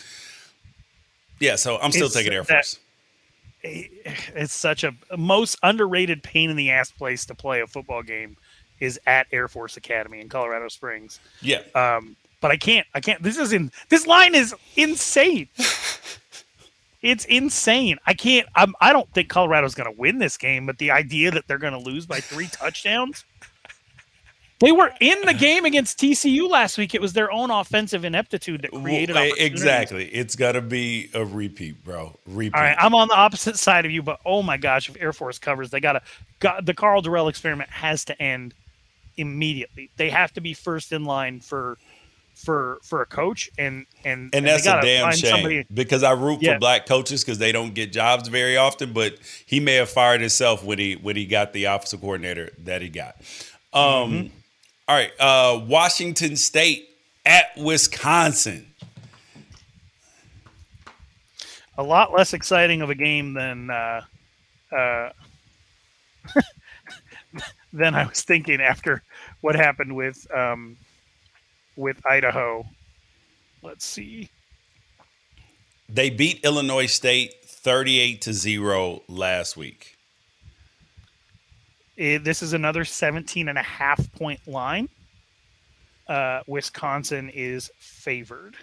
[1.40, 2.80] Yeah, so I'm still it's taking Air Force.
[3.64, 8.38] it's such a most underrated pain in the ass place to play a football game
[8.86, 11.20] is at Air Force Academy in Colorado Springs.
[11.42, 11.62] Yeah.
[11.74, 12.86] Um, but I can't.
[12.94, 13.22] I can't.
[13.24, 13.72] This is in.
[13.90, 15.50] This line is insane.
[17.02, 17.98] it's insane.
[18.06, 18.48] I can't.
[18.56, 21.58] I'm, I don't think Colorado's going to win this game, but the idea that they're
[21.58, 23.26] going to lose by three touchdowns.
[24.60, 26.96] They were in the game against TCU last week.
[26.96, 30.06] It was their own offensive ineptitude that created well, exactly.
[30.06, 32.18] It's got to be a repeat, bro.
[32.26, 32.56] Repeat.
[32.56, 35.12] All right, I'm on the opposite side of you, but oh my gosh, if Air
[35.12, 36.02] Force covers, they got
[36.40, 36.62] to.
[36.64, 38.54] the Karl Dorrell experiment has to end
[39.18, 39.90] immediately.
[39.98, 41.78] They have to be first in line for
[42.36, 46.42] for for a coach and and and that's a damn shame somebody, because I root
[46.42, 46.54] yeah.
[46.54, 48.94] for black coaches because they don't get jobs very often.
[48.94, 52.82] But he may have fired himself when he when he got the offensive coordinator that
[52.82, 53.16] he got.
[53.74, 54.28] Um, mm-hmm.
[54.88, 56.90] all right, uh, Washington State
[57.26, 58.68] at Wisconsin.
[61.78, 64.02] A lot less exciting of a game than uh,
[64.72, 65.10] uh,
[67.76, 69.04] than I was thinking after
[69.42, 70.78] what happened with um,
[71.76, 72.66] with Idaho.
[73.62, 74.30] Let's see.
[75.90, 79.96] They beat Illinois State 38 to 0 last week.
[81.98, 84.90] It, this is another 17 and a half point line.
[86.08, 88.56] Uh, Wisconsin is favored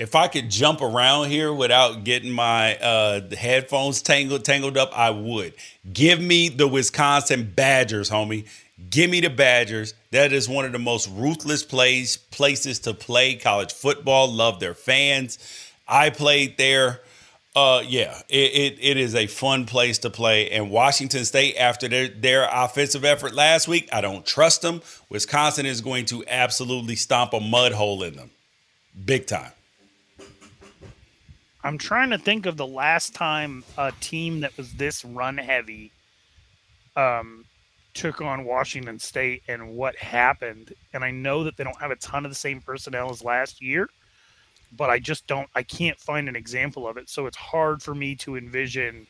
[0.00, 5.10] if I could jump around here without getting my uh, headphones tangled tangled up, I
[5.10, 5.52] would.
[5.92, 8.46] Give me the Wisconsin Badgers, homie.
[8.88, 9.92] Give me the Badgers.
[10.10, 14.32] That is one of the most ruthless plays places to play college football.
[14.32, 15.38] Love their fans.
[15.86, 17.02] I played there.
[17.54, 20.50] Uh, yeah, it, it, it is a fun place to play.
[20.50, 24.80] And Washington State, after their, their offensive effort last week, I don't trust them.
[25.10, 28.30] Wisconsin is going to absolutely stomp a mud hole in them,
[29.04, 29.50] big time.
[31.62, 35.92] I'm trying to think of the last time a team that was this run heavy
[36.96, 37.44] um,
[37.92, 40.72] took on Washington State and what happened.
[40.94, 43.60] And I know that they don't have a ton of the same personnel as last
[43.60, 43.88] year,
[44.76, 47.10] but I just don't, I can't find an example of it.
[47.10, 49.06] So it's hard for me to envision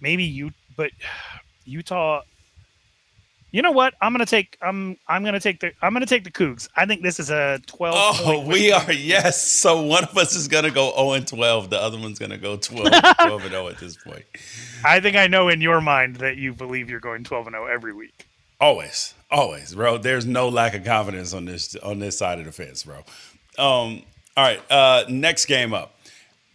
[0.00, 0.90] maybe you, but
[1.64, 2.20] Utah,
[3.54, 3.94] You know what?
[4.00, 4.58] I'm gonna take.
[4.60, 4.96] I'm.
[5.06, 5.70] I'm gonna take the.
[5.80, 6.68] I'm gonna take the Cougs.
[6.74, 7.94] I think this is a 12.
[7.96, 9.40] Oh, we are yes.
[9.46, 11.70] So one of us is gonna go 0 and 12.
[11.70, 14.24] The other one's gonna go 12, 12 and 0 at this point.
[14.84, 17.66] I think I know in your mind that you believe you're going 12 and 0
[17.66, 18.26] every week.
[18.60, 19.98] Always, always, bro.
[19.98, 22.96] There's no lack of confidence on this on this side of the fence, bro.
[23.56, 24.02] Um,
[24.36, 24.60] all right.
[24.68, 25.96] Uh, next game up,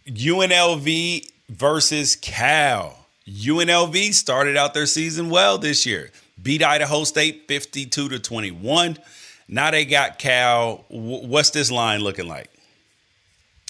[0.06, 3.06] UNLV versus Cal.
[3.26, 6.10] UNLV started out their season well this year.
[6.42, 8.98] Beat Idaho State 52 to 21.
[9.48, 10.84] Now they got Cal.
[10.88, 12.50] What's this line looking like?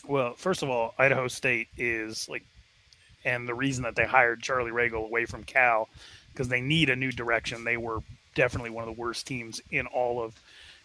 [0.06, 2.44] Well, first of all, Idaho State is like,
[3.24, 5.88] and the reason that they hired Charlie Ragle away from Cal
[6.32, 7.64] because they need a new direction.
[7.64, 8.00] They were
[8.34, 10.34] definitely one of the worst teams in all of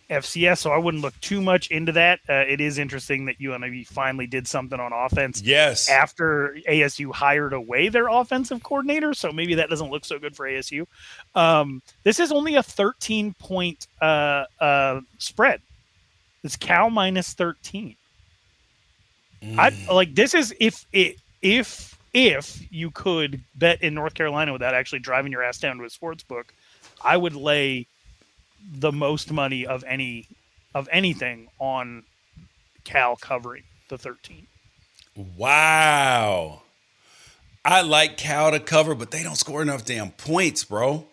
[0.09, 2.19] FCS, so I wouldn't look too much into that.
[2.29, 5.89] Uh, it is interesting that UNLV finally did something on offense Yes.
[5.89, 10.45] after ASU hired away their offensive coordinator, so maybe that doesn't look so good for
[10.45, 10.85] ASU.
[11.33, 15.61] Um, this is only a 13 point uh, uh, spread.
[16.43, 17.95] It's Cal minus 13.
[19.57, 24.73] I like this is if it if if you could bet in North Carolina without
[24.73, 26.53] actually driving your ass down to a sports book,
[27.03, 27.87] I would lay
[28.71, 30.27] the most money of any
[30.73, 32.03] of anything on
[32.83, 34.47] Cal covering the 13.
[35.37, 36.61] Wow.
[37.63, 41.05] I like Cal to cover, but they don't score enough damn points, bro.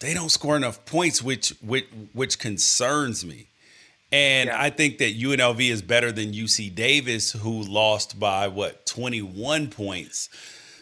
[0.00, 3.46] They don't score enough points, which which which concerns me.
[4.12, 4.62] And Yeah.
[4.62, 10.28] I think that UNLV is better than UC Davis, who lost by what 21 points.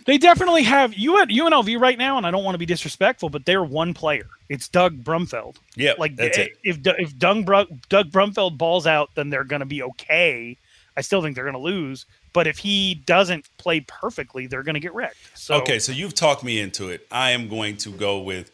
[0.04, 3.30] They definitely have you at UNLV right now, and I don't want to be disrespectful,
[3.30, 4.26] but they're one player.
[4.52, 5.56] It's Doug Brumfield.
[5.76, 6.52] Yeah, like that's it.
[6.62, 7.46] if if Doug
[7.88, 10.58] Doug Brumfield balls out, then they're going to be okay.
[10.94, 12.04] I still think they're going to lose,
[12.34, 15.16] but if he doesn't play perfectly, they're going to get wrecked.
[15.38, 17.06] So Okay, so you've talked me into it.
[17.10, 18.50] I am going to go with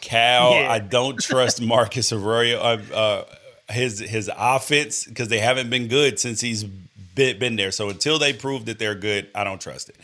[0.00, 0.52] Cal.
[0.52, 0.72] Yeah.
[0.72, 2.58] I don't trust Marcus Arroyo.
[2.58, 3.24] Uh, uh,
[3.70, 7.72] his his offense because they haven't been good since he's been, been there.
[7.72, 9.96] So until they prove that they're good, I don't trust it.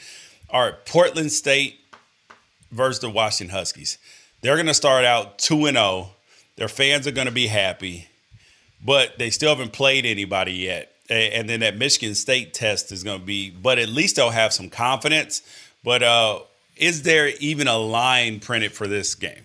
[0.51, 1.81] All right, Portland State
[2.71, 3.97] versus the Washington Huskies.
[4.43, 6.11] They're going to start out two and zero.
[6.57, 8.09] Their fans are going to be happy,
[8.85, 10.93] but they still haven't played anybody yet.
[11.09, 14.53] And then that Michigan State test is going to be, but at least they'll have
[14.53, 15.43] some confidence.
[15.85, 16.41] But uh,
[16.77, 19.45] is there even a line printed for this game?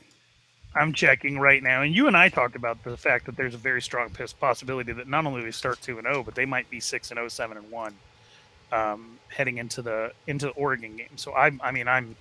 [0.75, 3.57] I'm checking right now, and you and I talked about the fact that there's a
[3.57, 6.79] very strong possibility that not only they start two and zero, but they might be
[6.79, 7.95] six and 0, 7 and one,
[8.71, 11.17] um, heading into the into the Oregon game.
[11.17, 12.15] So I, I mean, I'm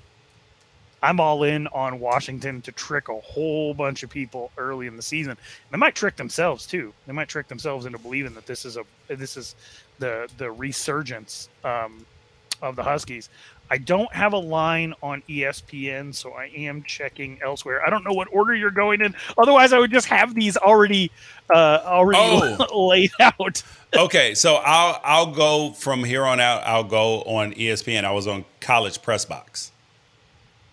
[1.02, 5.02] I'm all in on Washington to trick a whole bunch of people early in the
[5.02, 5.36] season.
[5.70, 6.92] They might trick themselves too.
[7.06, 9.54] They might trick themselves into believing that this is a this is
[9.98, 12.04] the the resurgence um,
[12.62, 13.28] of the Huskies.
[13.68, 17.84] I don't have a line on ESPN, so I am checking elsewhere.
[17.84, 19.12] I don't know what order you're going in.
[19.36, 21.10] Otherwise, I would just have these already
[21.52, 22.86] uh, already Oh.
[22.88, 23.62] laid out.
[23.94, 26.62] Okay, so I'll I'll go from here on out.
[26.64, 28.04] I'll go on ESPN.
[28.04, 29.72] I was on College Press Box,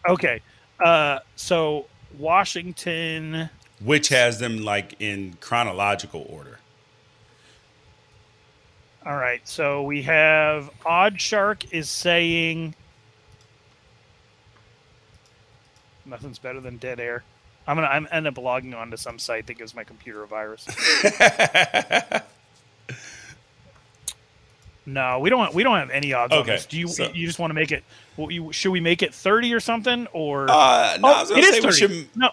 [0.08, 0.42] Okay,
[0.80, 1.86] uh, so
[2.18, 3.50] Washington.
[3.82, 6.60] which has them like in chronological order.
[9.06, 12.76] All right, so we have OddsShark is saying
[16.06, 17.24] nothing's better than dead air.
[17.68, 20.28] I'm gonna I'm end up logging on to some site that gives my computer a
[20.28, 20.66] virus.
[24.86, 25.54] no, we don't.
[25.54, 26.66] We don't have any odds on Okay, this.
[26.66, 26.88] Do you?
[26.90, 27.84] so- you just want to make it?
[28.18, 30.08] Well, you, should we make it 30 or something?
[30.14, 31.78] Or Uh, no, I was gonna it is say we 30.
[31.78, 32.30] should- No.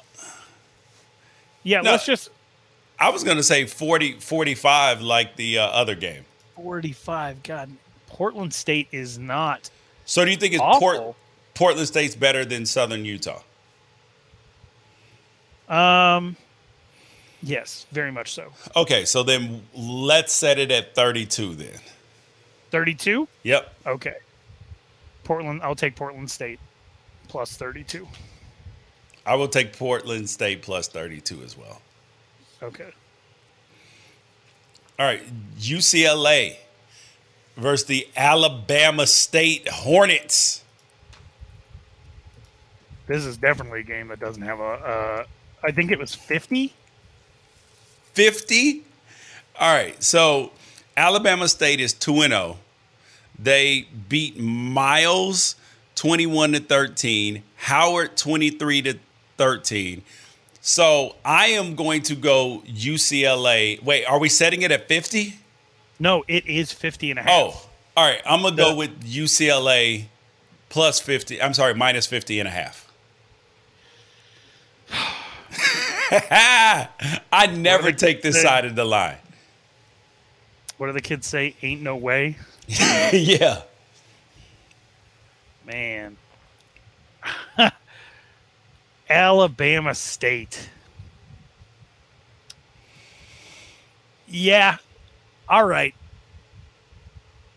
[1.63, 1.93] Yeah, No.
[1.93, 2.31] let's just
[2.99, 6.27] I was going to say 40, 45 like the uh, other game.
[6.57, 7.43] 45.
[7.43, 7.71] God,
[8.07, 9.71] Portland State is not.
[10.05, 11.17] So do you think it's Port,
[11.55, 13.41] Portland State's better than Southern Utah?
[15.69, 16.37] Um.
[17.43, 18.53] Yes, very much so.
[18.77, 21.69] Okay, so then let's set it at 32 then.
[22.71, 23.27] 32.
[23.45, 23.75] Yep.
[23.87, 24.15] Okay.
[25.31, 25.61] Portland.
[25.63, 26.59] I'll take Portland State
[27.29, 28.09] plus 32.
[29.25, 31.81] I will take Portland State plus 32 as well.
[32.61, 32.91] Okay.
[34.99, 35.23] All right,
[35.57, 36.57] UCLA
[37.57, 40.65] versus the Alabama State Hornets.
[43.07, 44.65] This is definitely a game that doesn't have a.
[44.65, 45.25] Uh,
[45.63, 46.75] I think it was 50.
[48.15, 48.83] 50.
[49.61, 50.51] All right, so
[50.97, 52.59] Alabama State is 2 and 0.
[53.43, 55.57] They beat Miles
[55.95, 58.99] 21 to 13, Howard 23 to
[59.39, 60.03] 13.
[60.61, 63.83] So I am going to go UCLA.
[63.83, 65.37] Wait, are we setting it at 50?
[65.99, 67.31] No, it is 50 and a half.
[67.31, 68.21] Oh, all right.
[68.27, 70.05] I'm going to go with UCLA
[70.69, 71.41] plus 50.
[71.41, 72.91] I'm sorry, minus 50 and a half.
[77.33, 79.19] I never take this side of the line.
[80.77, 81.55] What do the kids say?
[81.63, 82.37] Ain't no way.
[83.13, 83.63] Yeah.
[85.67, 86.17] Man.
[89.11, 90.71] Alabama State.
[94.29, 94.77] Yeah.
[95.49, 95.95] All right.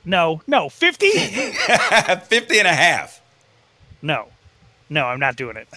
[0.06, 1.10] No, no, 50?
[1.12, 3.22] 50 and a half.
[4.02, 4.28] No.
[4.90, 5.68] No, I'm not doing it.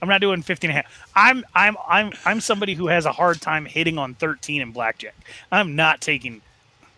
[0.00, 1.08] I'm not doing 50 and a half.
[1.14, 5.14] I'm I'm I'm I'm somebody who has a hard time hitting on 13 in blackjack.
[5.50, 6.42] I'm not taking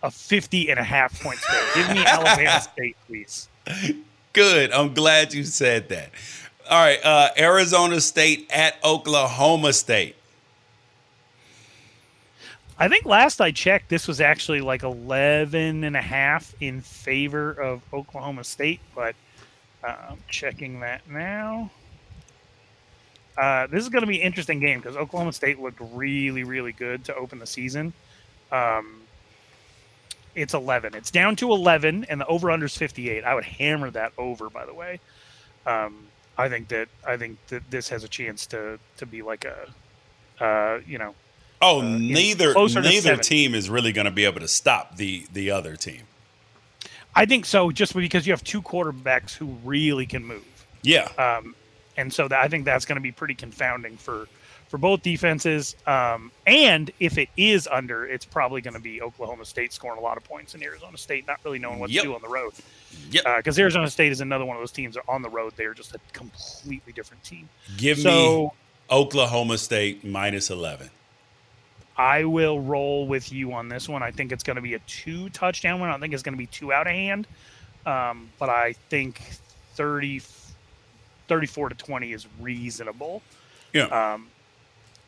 [0.03, 1.63] a 50 and a half point spread.
[1.75, 3.49] Give me Alabama State, please.
[4.33, 4.71] Good.
[4.71, 6.11] I'm glad you said that.
[6.69, 10.15] All right, uh, Arizona State at Oklahoma State.
[12.77, 17.51] I think last I checked, this was actually like 11 and a half in favor
[17.51, 19.15] of Oklahoma State, but
[19.83, 21.71] uh, I'm checking that now.
[23.37, 26.73] Uh, this is going to be an interesting game because Oklahoma State looked really, really
[26.73, 27.93] good to open the season.
[28.51, 29.01] Um,
[30.37, 30.93] it's 11.
[30.95, 33.23] It's down to 11, and the over under is 58.
[33.23, 34.99] I would hammer that over, by the way.
[35.65, 36.07] Um,
[36.37, 40.43] I think that I think that this has a chance to to be like a,
[40.43, 41.15] uh, you know.
[41.61, 45.49] Oh, uh, neither neither team is really going to be able to stop the the
[45.51, 46.03] other team.
[47.15, 50.45] I think so, just because you have two quarterbacks who really can move.
[50.83, 51.09] Yeah.
[51.17, 51.55] Um,
[51.97, 54.27] and so that, I think that's going to be pretty confounding for
[54.69, 55.75] for both defenses.
[55.85, 60.01] Um, and if it is under, it's probably going to be Oklahoma State scoring a
[60.01, 62.03] lot of points and Arizona State not really knowing what Yep.
[62.03, 62.53] to do on the road.
[63.11, 63.23] Yep.
[63.37, 65.53] Because Arizona State is another one of those teams that are on the road.
[65.55, 67.47] They're just a completely different team.
[67.77, 68.49] Give me
[68.91, 70.89] Oklahoma State minus 11.
[71.97, 74.03] I will roll with you on this one.
[74.03, 75.89] I think it's going to be a two touchdown one.
[75.89, 77.25] I don't think it's going to be too out of hand.
[77.87, 79.19] Um, but I think
[79.75, 80.21] 30,
[81.27, 83.21] 34 to 20 is reasonable.
[83.73, 83.85] Yeah.
[83.85, 84.27] Um,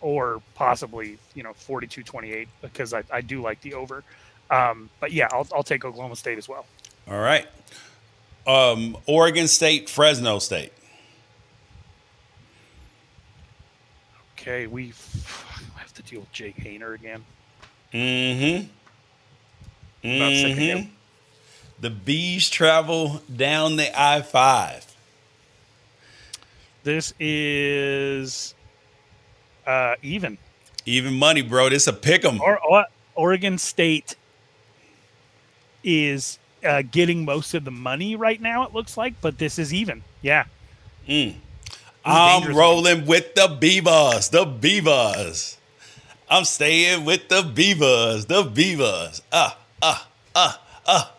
[0.01, 4.03] or possibly, you know, 42 28 because I, I do like the over.
[4.49, 6.65] Um, but yeah, I'll, I'll take Oklahoma State as well.
[7.09, 7.47] All right.
[8.47, 10.73] Um, Oregon State, Fresno State.
[14.38, 14.93] Okay, we
[15.76, 17.23] have to deal with Jake Haener again.
[17.93, 18.67] Mm-hmm.
[20.01, 20.77] Sick of him.
[20.80, 20.89] Mhm.
[21.81, 24.85] The bees travel down the I five.
[26.84, 28.53] This is
[29.70, 30.38] uh, even.
[30.86, 31.70] Even money, bro.
[31.70, 32.41] This a pick 'em.
[32.41, 32.86] Or, or
[33.16, 34.16] Oregon State
[35.84, 38.64] is uh, getting most of the money right now.
[38.64, 40.04] It looks like, but this is even.
[40.22, 40.46] Yeah,
[41.08, 41.36] Mm.
[42.06, 44.30] I'm rolling with the Beavers.
[44.30, 45.58] The Beavers.
[46.30, 48.26] I'm staying with the Beavers.
[48.26, 49.22] The Beavers.
[49.32, 51.12] Ah, ah, ah, ah.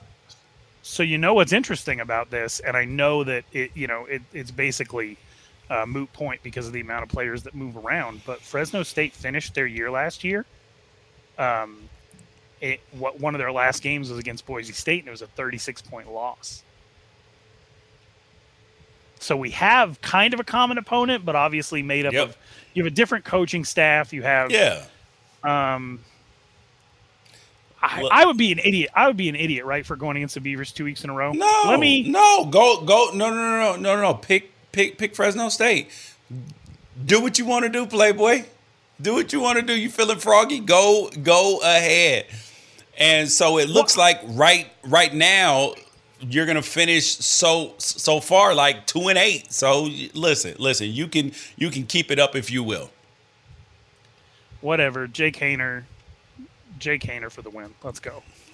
[0.83, 4.23] So you know what's interesting about this, and I know that it, you know, it,
[4.33, 5.17] it's basically
[5.71, 8.21] a moot point because of the amount of players that move around.
[8.27, 10.45] But Fresno State finished their year last year.
[11.39, 11.89] Um,
[12.61, 15.27] it what one of their last games was against Boise State, and it was a
[15.29, 16.63] 36 point loss.
[19.21, 22.29] So we have kind of a common opponent, but obviously made up Yep.
[22.31, 22.37] of
[22.75, 24.13] you have a different coaching staff.
[24.13, 24.85] You have Yeah.
[25.45, 26.01] um,
[27.83, 28.91] I, I would be an idiot.
[28.95, 31.15] I would be an idiot, right, for going against the Beavers two weeks in a
[31.15, 31.33] row.
[31.33, 31.63] No.
[31.67, 32.03] let me.
[32.09, 33.11] No, go go.
[33.15, 34.15] No, no, no, no, no, no, no.
[34.15, 35.91] Pick pick pick Fresno State.
[37.05, 38.45] Do what you want to do, Playboy.
[39.01, 39.75] Do what you want to do.
[39.75, 40.61] You feeling froggy?
[40.61, 42.27] Go go ahead.
[42.99, 45.75] And so it looks like right right now
[46.21, 49.53] you're gonna finish so so far like two and eight.
[49.53, 50.89] So listen, listen.
[50.89, 52.91] You can you can keep it up if you will.
[54.61, 55.07] Whatever.
[55.07, 55.85] Jake Haener.
[56.79, 57.75] Jake Haener for the win.
[57.83, 58.23] Let's go.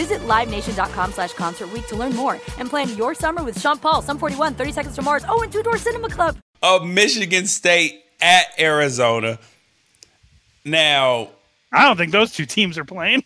[0.00, 4.00] Visit LiveNation.com slash Concert Week to learn more and plan your summer with Sean Paul,
[4.00, 6.38] Sum 41, 30 Seconds to Mars, oh, and Two Door Cinema Club.
[6.62, 9.38] Of Michigan State at Arizona.
[10.64, 11.28] Now,
[11.70, 13.22] I don't think those two teams are playing.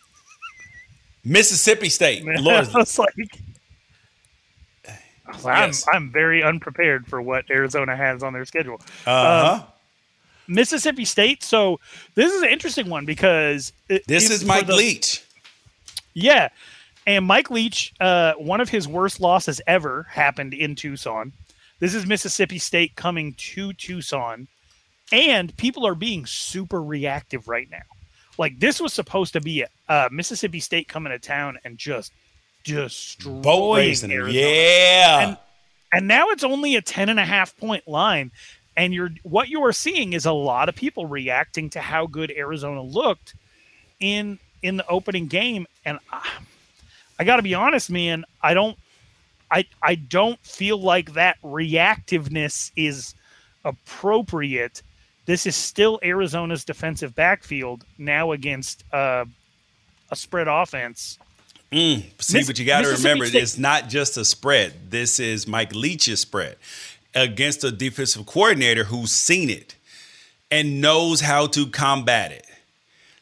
[1.23, 2.25] Mississippi State.
[2.41, 3.13] Lord, it's like
[5.25, 5.85] I'm, Yes.
[5.93, 8.81] I'm very unprepared for what Arizona has on their schedule.
[9.05, 9.61] uh-huh.
[9.61, 9.63] Um,
[10.49, 11.41] Mississippi State.
[11.41, 11.79] So
[12.15, 15.21] this is an interesting one because it- this it- is for Mike the- Leach.
[16.15, 16.49] Yeah,
[17.05, 21.33] and Mike Leach, uh, one of his worst losses ever happened in Tucson.
[21.79, 24.47] This is Mississippi State coming to Tucson,
[25.11, 27.83] and people are being super reactive right now.
[28.37, 32.11] Like this was supposed to be uh, Mississippi State coming to town and just
[32.63, 33.77] destroying Boat.
[33.77, 34.31] Arizona.
[34.31, 35.27] Yeah.
[35.27, 35.37] And
[35.93, 38.31] and now it's only a 10 and a half point line
[38.75, 42.31] and you're what you are seeing is a lot of people reacting to how good
[42.35, 43.35] Arizona looked
[43.99, 46.29] in in the opening game and I,
[47.19, 48.77] I got to be honest man I don't
[49.51, 53.13] I I don't feel like that reactiveness is
[53.63, 54.81] appropriate
[55.25, 59.25] this is still Arizona's defensive backfield now against uh,
[60.11, 61.17] a spread offense
[61.71, 64.91] Mm, see, Miss- but you got to remember, State- it's not just a spread.
[64.91, 66.57] This is Mike Leach's spread
[67.13, 69.75] against a defensive coordinator who's seen it
[70.51, 72.45] and knows how to combat it.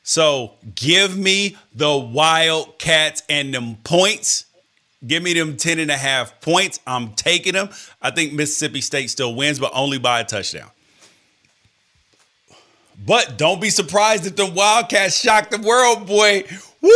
[0.03, 4.45] So give me the Wildcats and them points.
[5.05, 6.79] Give me them 10 and a half points.
[6.85, 7.69] I'm taking them.
[8.01, 10.69] I think Mississippi State still wins, but only by a touchdown.
[13.05, 16.43] But don't be surprised if the Wildcats shock the world, boy.
[16.81, 16.89] Woo!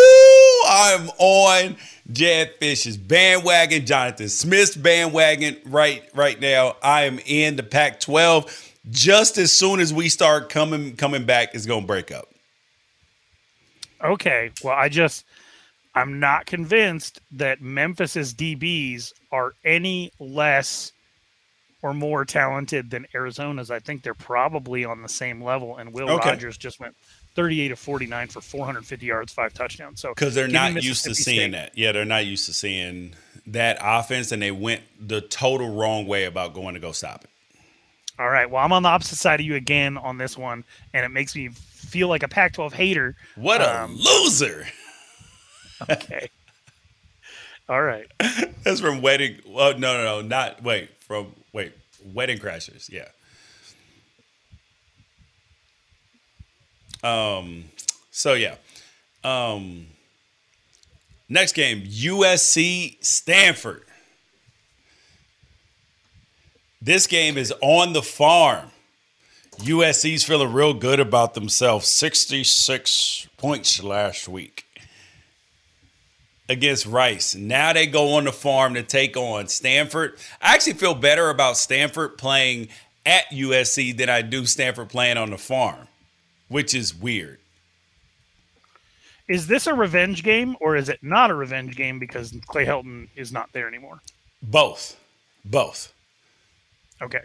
[0.69, 1.75] I'm on
[2.11, 6.75] Jedd Fisch's bandwagon, Jonathan Smith's bandwagon right right now.
[6.81, 8.73] I am in the Pac-12.
[8.89, 12.29] Just as soon as we start coming coming back, it's gonna break up.
[14.03, 14.51] Okay.
[14.63, 15.25] Well, I just
[15.95, 20.91] I'm not convinced that Memphis's DBs are any less
[21.81, 23.71] or more talented than Arizona's.
[23.71, 25.77] I think they're probably on the same level.
[25.77, 26.29] And Will Okay.
[26.31, 26.95] Rogers just went
[27.35, 30.01] 38 of 49 for 450 yards, five touchdowns.
[30.01, 31.51] So Because they're not used to seeing State.
[31.51, 31.77] that.
[31.77, 33.13] Yeah, they're not used to seeing
[33.45, 37.29] that offense, and they went the total wrong way about going to go stop it.
[38.19, 38.49] All right.
[38.49, 40.63] Well, I'm on the opposite side of you again on this one,
[40.93, 43.15] and it makes me feel like a Pac-12 hater.
[43.35, 44.67] What a Um, loser!
[45.89, 46.29] Okay.
[47.69, 48.07] All right.
[48.63, 49.39] That's from Wedding.
[49.45, 50.89] Well, no, no, no, not wait.
[51.01, 51.73] From wait,
[52.13, 52.89] Wedding Crashers.
[52.89, 53.07] Yeah.
[57.03, 57.65] Um.
[58.11, 58.55] So yeah.
[59.23, 59.87] Um.
[61.29, 63.83] Next game, USC Stanford.
[66.87, 68.71] This game is on the farm.
[69.57, 71.85] USC's feeling real good about themselves.
[71.89, 74.63] 66 points last week
[76.47, 77.35] against Rice.
[77.35, 80.17] Now they go on the farm to take on Stanford.
[80.41, 82.69] I actually feel better about Stanford playing
[83.05, 85.89] at USC than I do Stanford playing on the farm,
[86.47, 87.39] which is weird.
[89.27, 93.09] Is this a revenge game or is it not a revenge game because Clay Helton
[93.17, 93.99] is not there anymore?
[94.41, 94.97] Both.
[95.43, 95.91] Both.
[97.01, 97.21] Okay.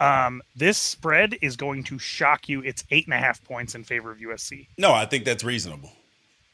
[0.00, 2.60] Um, this spread is going to shock you.
[2.62, 4.66] It's eight and a half points in favor of USC.
[4.78, 5.92] No, I think that's reasonable.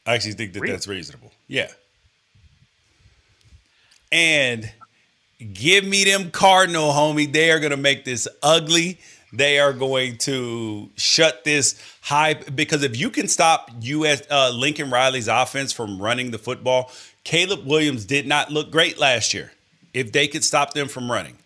[0.05, 0.73] I actually think that Really?
[0.73, 1.31] that's reasonable.
[1.47, 1.69] Yeah.
[4.11, 4.71] And
[5.53, 7.31] give me them Cardinal, homie.
[7.31, 8.99] They are going to make this ugly.
[9.31, 14.89] They are going to shut this high because if you can stop US uh, Lincoln
[14.89, 16.91] Riley's offense from running the football,
[17.23, 19.51] Caleb Williams did not look great last year.
[19.93, 21.37] If they could stop them from running,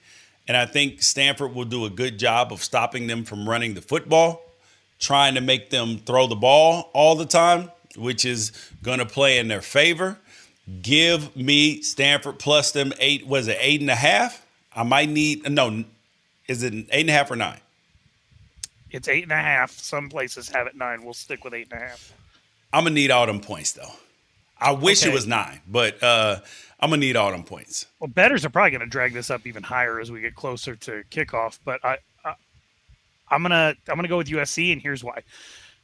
[0.47, 3.81] and I think Stanford will do a good job of stopping them from running the
[3.81, 4.41] football,
[4.99, 8.51] trying to make them throw the ball all the time, which is
[8.81, 10.17] going to play in their favor.
[10.81, 13.27] Give me Stanford plus them eight.
[13.27, 14.45] Was it eight and a half?
[14.75, 15.83] I might need no
[16.47, 17.59] Is it eight and a half or nine?
[18.91, 19.71] It's eight and a half.
[19.71, 21.03] Some places have it nine.
[21.03, 22.13] We'll stick with eight and a half.
[22.71, 23.91] I'm gonna need all them points though.
[24.59, 25.11] I wish Okay.
[25.11, 26.39] it was nine, but uh,
[26.83, 27.85] I'm gonna need all them points.
[28.01, 30.75] Well, betters are probably going to drag this up even higher as we get closer
[30.75, 31.57] to kickoff.
[31.63, 32.33] But I, I
[33.29, 35.21] I'm gonna I'm gonna go with USC, and here's why.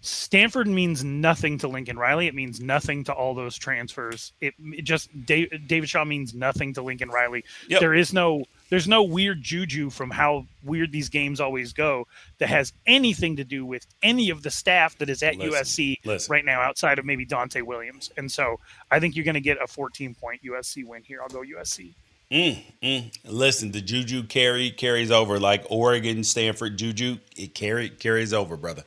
[0.02, 2.28] Stanford means nothing to Lincoln Riley.
[2.28, 4.34] It means nothing to all those transfers.
[4.42, 7.46] It, it just Dave, David Shaw means nothing to Lincoln Riley.
[7.70, 7.80] Yep.
[7.80, 12.50] There is no there's no weird juju from how weird these games always go that
[12.50, 16.32] has anything to do with any of the staff that is at Listen, USC listen.
[16.32, 18.12] right now outside of maybe Dante Williams.
[18.18, 18.60] And so
[18.92, 21.22] I think you're going to get a 14 point USC win here.
[21.22, 21.94] I'll go USC.
[22.32, 23.12] Mm, mm.
[23.26, 27.18] Listen, the juju carry carries over like Oregon, Stanford juju.
[27.36, 28.84] It carry carries over, brother.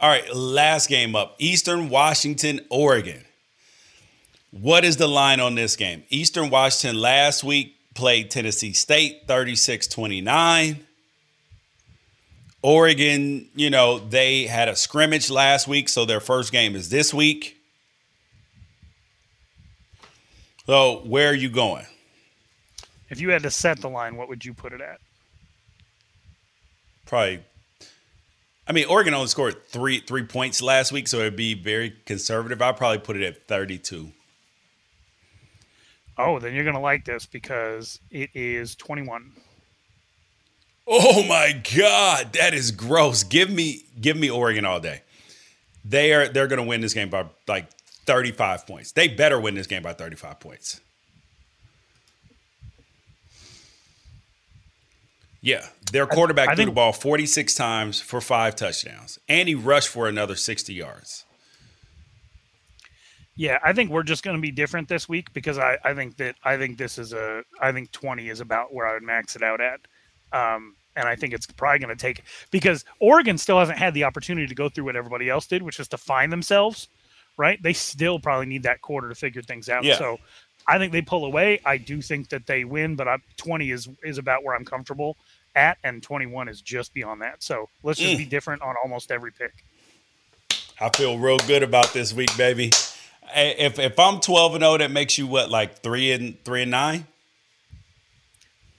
[0.00, 3.24] All right, last game up: Eastern Washington, Oregon.
[4.50, 6.04] What is the line on this game?
[6.08, 10.78] Eastern Washington last week played Tennessee State 36-29.
[12.62, 17.12] Oregon, you know, they had a scrimmage last week, so their first game is this
[17.12, 17.56] week.
[20.66, 21.86] So, where are you going?
[23.10, 25.00] If you had to set the line, what would you put it at?
[27.08, 27.40] probably
[28.66, 32.60] I mean Oregon only scored three three points last week, so it'd be very conservative.
[32.60, 34.12] I'd probably put it at 32.
[36.18, 39.32] Oh, then you're going to like this because it is 21.
[40.90, 43.22] Oh my God, that is gross.
[43.22, 45.02] Give me give me Oregon all day.
[45.84, 47.70] They are they're gonna win this game by like
[48.06, 48.92] 35 points.
[48.92, 50.80] They better win this game by 35 points.
[55.40, 59.54] Yeah, their quarterback I threw think- the ball 46 times for five touchdowns, and he
[59.54, 61.24] rushed for another 60 yards.
[63.38, 66.16] Yeah, I think we're just going to be different this week because I, I think
[66.16, 69.36] that I think this is a I think 20 is about where I would max
[69.36, 69.80] it out at.
[70.32, 74.02] Um, and I think it's probably going to take because Oregon still hasn't had the
[74.02, 76.88] opportunity to go through what everybody else did, which is to find themselves,
[77.36, 77.62] right?
[77.62, 79.84] They still probably need that quarter to figure things out.
[79.84, 79.96] Yeah.
[79.98, 80.18] So
[80.66, 81.60] I think they pull away.
[81.64, 85.16] I do think that they win, but I, 20 is is about where I'm comfortable
[85.54, 87.44] at, and 21 is just beyond that.
[87.44, 88.18] So let's just Mm.
[88.18, 89.52] be different on almost every pick.
[90.80, 92.72] I feel real good about this week, baby.
[93.34, 96.70] If if I'm 12 and 0, that makes you what, like three and three and
[96.70, 97.06] nine?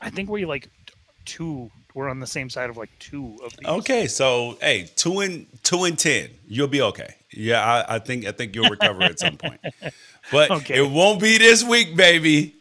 [0.02, 0.70] I think we like
[1.26, 1.72] two.
[1.94, 3.68] We're on the same side of like two of these.
[3.68, 7.16] Okay, so hey, two and two and ten, you'll be okay.
[7.34, 9.60] Yeah, I, I think I think you'll recover at some point,
[10.32, 10.78] but Okay.
[10.78, 12.56] it won't be this week, baby.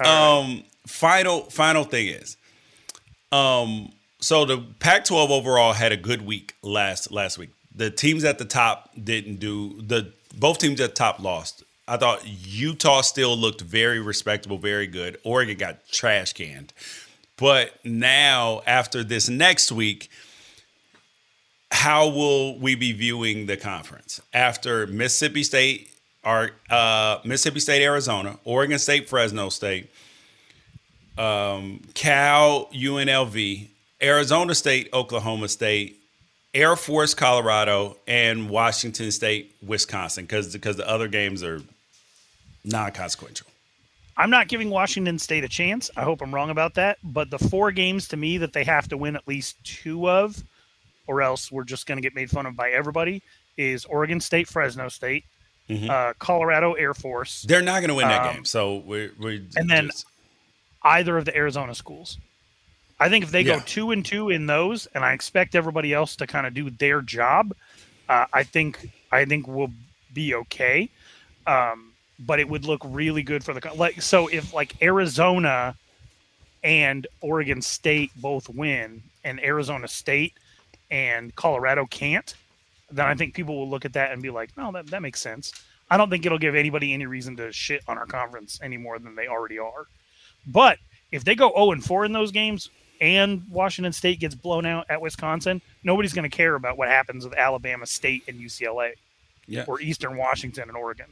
[0.00, 2.36] All um, final final thing is,
[3.32, 3.90] um,
[4.20, 7.50] so the Pac-12 overall had a good week last last week.
[7.74, 11.64] The teams at the top didn't do the both teams at top lost.
[11.86, 15.18] I thought Utah still looked very respectable, very good.
[15.24, 16.72] Oregon got trash canned.
[17.38, 20.10] But now, after this next week,
[21.70, 25.90] how will we be viewing the conference after Mississippi State,
[26.24, 29.90] our uh, Mississippi State, Arizona, Oregon State, Fresno State,
[31.16, 33.68] um, Cal, UNLV,
[34.02, 35.97] Arizona State, Oklahoma State,
[36.54, 41.60] Air Force, Colorado, and Washington State, Wisconsin, because because the other games are
[42.64, 43.46] non-consequential.
[44.16, 45.90] I'm not giving Washington State a chance.
[45.96, 46.98] I hope I'm wrong about that.
[47.04, 50.42] But the four games to me that they have to win at least two of,
[51.06, 53.22] or else we're just going to get made fun of by everybody,
[53.56, 55.24] is Oregon State, Fresno State,
[55.68, 55.88] Mhm.
[55.90, 59.42] uh, Colorado Air Force, They're not going to win that Um, game, so we're, we're
[59.56, 59.90] and then-
[60.82, 62.18] either of the Arizona schools.
[63.00, 63.56] I think if they Yeah.
[63.56, 66.70] go two and two in those, and I expect everybody else to kind of do
[66.70, 67.54] their job,
[68.08, 69.72] uh, I think I think we'll
[70.12, 70.88] be okay.
[71.46, 74.02] Um, but it would look really good for the like.
[74.02, 75.76] So if like Arizona
[76.62, 80.34] and Oregon State both win, and Arizona State
[80.90, 82.34] and Colorado can't,
[82.90, 85.20] then I think people will look at that and be like, "No, that that makes
[85.20, 85.52] sense."
[85.90, 88.98] I don't think it'll give anybody any reason to shit on our conference any more
[88.98, 89.86] than they already are.
[90.46, 90.78] But
[91.10, 92.68] if they go 0 and 4 in those games
[93.00, 97.24] and Washington State gets blown out at Wisconsin, nobody's going to care about what happens
[97.24, 98.92] with Alabama State and UCLA
[99.46, 99.64] yeah.
[99.66, 101.06] or Eastern Washington and Oregon.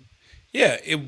[0.52, 1.00] Yeah, it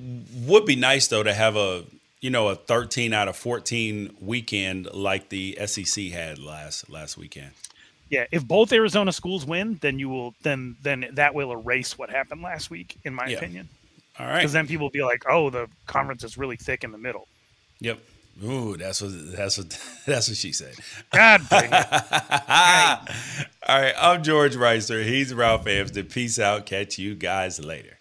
[0.47, 1.85] would be nice though to have a
[2.21, 7.53] you know a 13 out of 14 weekend like the SEC had last last weekend.
[8.11, 12.11] Yeah, if both Arizona schools win, then you will then then that will erase what
[12.11, 13.39] happened last week, in my Yeah.
[13.39, 13.69] opinion.
[14.19, 14.39] All right.
[14.39, 17.29] Because then people will be like, "Oh, the conference is really thick in the middle."
[17.81, 18.01] Yep.
[18.45, 19.71] Ooh, that's what that's what
[20.07, 20.75] that's what she said.
[21.13, 21.87] God dang it!
[23.69, 25.05] All right, I'm George Wrighster.
[25.05, 26.07] He's Ralph Amsden.
[26.07, 26.67] Peace out.
[26.67, 27.99] Catch you guys later.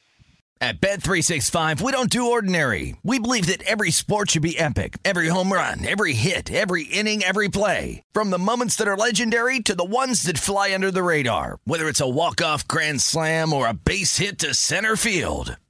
[0.60, 2.96] At Bet365, we don't do ordinary.
[3.04, 4.98] We believe that every sport should be epic.
[5.06, 8.02] Every home run, every hit, every inning, every play.
[8.12, 11.60] From the moments that are legendary to the ones that fly under the radar.
[11.66, 15.58] Whether it's a walk-off grand slam or a base hit to center field.